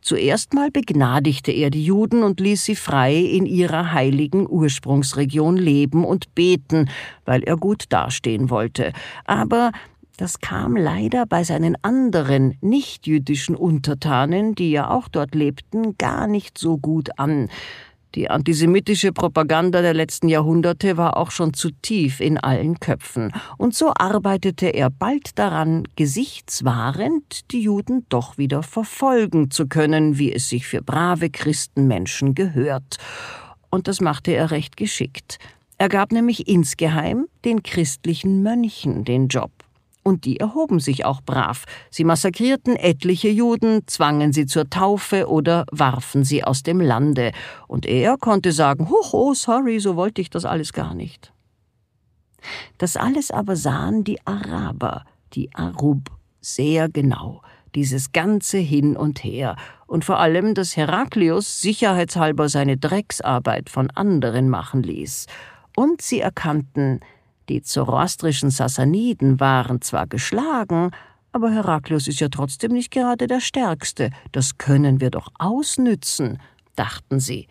Zuerst 0.00 0.54
mal 0.54 0.70
begnadigte 0.70 1.52
er 1.52 1.70
die 1.70 1.84
Juden 1.84 2.22
und 2.22 2.40
ließ 2.40 2.64
sie 2.64 2.76
frei 2.76 3.16
in 3.16 3.46
ihrer 3.46 3.92
heiligen 3.92 4.48
Ursprungsregion 4.48 5.56
leben 5.56 6.04
und 6.04 6.34
beten, 6.34 6.90
weil 7.24 7.42
er 7.42 7.56
gut 7.56 7.84
dastehen 7.88 8.50
wollte. 8.50 8.92
Aber 9.24 9.72
das 10.18 10.40
kam 10.40 10.76
leider 10.76 11.26
bei 11.26 11.44
seinen 11.44 11.76
anderen 11.82 12.58
nichtjüdischen 12.60 13.54
Untertanen, 13.54 14.56
die 14.56 14.72
ja 14.72 14.90
auch 14.90 15.06
dort 15.06 15.36
lebten, 15.36 15.96
gar 15.96 16.26
nicht 16.26 16.58
so 16.58 16.76
gut 16.76 17.10
an. 17.18 17.48
Die 18.14 18.30
antisemitische 18.30 19.12
Propaganda 19.12 19.82
der 19.82 19.92
letzten 19.92 20.28
Jahrhunderte 20.28 20.96
war 20.96 21.16
auch 21.16 21.30
schon 21.30 21.52
zu 21.52 21.70
tief 21.82 22.20
in 22.20 22.38
allen 22.38 22.80
Köpfen, 22.80 23.32
und 23.58 23.74
so 23.74 23.92
arbeitete 23.94 24.68
er 24.68 24.88
bald 24.90 25.38
daran, 25.38 25.86
gesichtswahrend 25.96 27.50
die 27.50 27.60
Juden 27.60 28.06
doch 28.08 28.38
wieder 28.38 28.62
verfolgen 28.62 29.50
zu 29.50 29.66
können, 29.66 30.18
wie 30.18 30.32
es 30.32 30.48
sich 30.48 30.66
für 30.66 30.80
brave 30.80 31.28
Christenmenschen 31.28 32.34
gehört. 32.34 32.96
Und 33.70 33.88
das 33.88 34.00
machte 34.00 34.32
er 34.32 34.50
recht 34.50 34.76
geschickt. 34.78 35.38
Er 35.76 35.88
gab 35.88 36.10
nämlich 36.10 36.48
insgeheim 36.48 37.26
den 37.44 37.62
christlichen 37.62 38.42
Mönchen 38.42 39.04
den 39.04 39.28
Job 39.28 39.52
und 40.08 40.24
die 40.24 40.40
erhoben 40.40 40.80
sich 40.80 41.04
auch 41.04 41.20
brav. 41.20 41.64
Sie 41.90 42.02
massakrierten 42.02 42.76
etliche 42.76 43.28
Juden, 43.28 43.82
zwangen 43.86 44.32
sie 44.32 44.46
zur 44.46 44.70
Taufe 44.70 45.28
oder 45.28 45.66
warfen 45.70 46.24
sie 46.24 46.42
aus 46.42 46.62
dem 46.62 46.80
Lande, 46.80 47.32
und 47.68 47.84
er 47.86 48.16
konnte 48.16 48.52
sagen, 48.52 48.88
Hoho, 48.88 49.34
sorry, 49.34 49.78
so 49.78 49.96
wollte 49.96 50.22
ich 50.22 50.30
das 50.30 50.44
alles 50.46 50.72
gar 50.72 50.94
nicht. 50.94 51.32
Das 52.78 52.96
alles 52.96 53.30
aber 53.30 53.54
sahen 53.56 54.02
die 54.02 54.18
Araber, 54.26 55.04
die 55.34 55.54
Arub, 55.54 56.10
sehr 56.40 56.88
genau, 56.88 57.42
dieses 57.74 58.12
ganze 58.12 58.58
Hin 58.58 58.96
und 58.96 59.22
Her, 59.22 59.56
und 59.86 60.04
vor 60.04 60.18
allem, 60.18 60.54
dass 60.54 60.76
Heraklius 60.76 61.60
sicherheitshalber 61.60 62.48
seine 62.48 62.76
Drecksarbeit 62.76 63.70
von 63.70 63.90
anderen 63.90 64.48
machen 64.48 64.82
ließ. 64.82 65.26
Und 65.76 66.02
sie 66.02 66.20
erkannten, 66.20 67.00
die 67.48 67.62
zoroastrischen 67.62 68.50
Sassaniden 68.50 69.40
waren 69.40 69.80
zwar 69.80 70.06
geschlagen, 70.06 70.90
aber 71.32 71.50
Heraklius 71.50 72.08
ist 72.08 72.20
ja 72.20 72.28
trotzdem 72.28 72.72
nicht 72.72 72.90
gerade 72.90 73.26
der 73.26 73.40
Stärkste. 73.40 74.10
Das 74.32 74.58
können 74.58 75.00
wir 75.00 75.10
doch 75.10 75.28
ausnützen, 75.38 76.38
dachten 76.74 77.20
sie. 77.20 77.46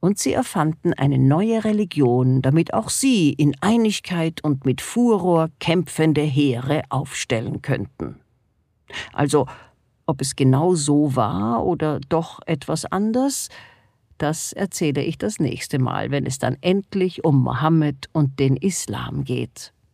Und 0.00 0.18
sie 0.18 0.34
erfanden 0.34 0.92
eine 0.92 1.18
neue 1.18 1.64
Religion, 1.64 2.42
damit 2.42 2.74
auch 2.74 2.90
sie 2.90 3.32
in 3.32 3.54
Einigkeit 3.60 4.44
und 4.44 4.66
mit 4.66 4.82
Furor 4.82 5.48
kämpfende 5.60 6.20
Heere 6.20 6.82
aufstellen 6.90 7.62
könnten. 7.62 8.20
Also, 9.12 9.46
ob 10.06 10.20
es 10.20 10.36
genau 10.36 10.74
so 10.74 11.16
war 11.16 11.64
oder 11.64 12.00
doch 12.00 12.40
etwas 12.44 12.84
anders, 12.84 13.48
das 14.18 14.52
erzähle 14.52 15.02
ich 15.02 15.18
das 15.18 15.38
nächste 15.38 15.78
Mal, 15.78 16.10
wenn 16.10 16.24
es 16.24 16.38
dann 16.38 16.56
endlich 16.62 17.24
um 17.24 17.42
Mohammed 17.42 18.08
und 18.12 18.38
den 18.38 18.56
Islam 18.56 19.24
geht. 19.24 19.73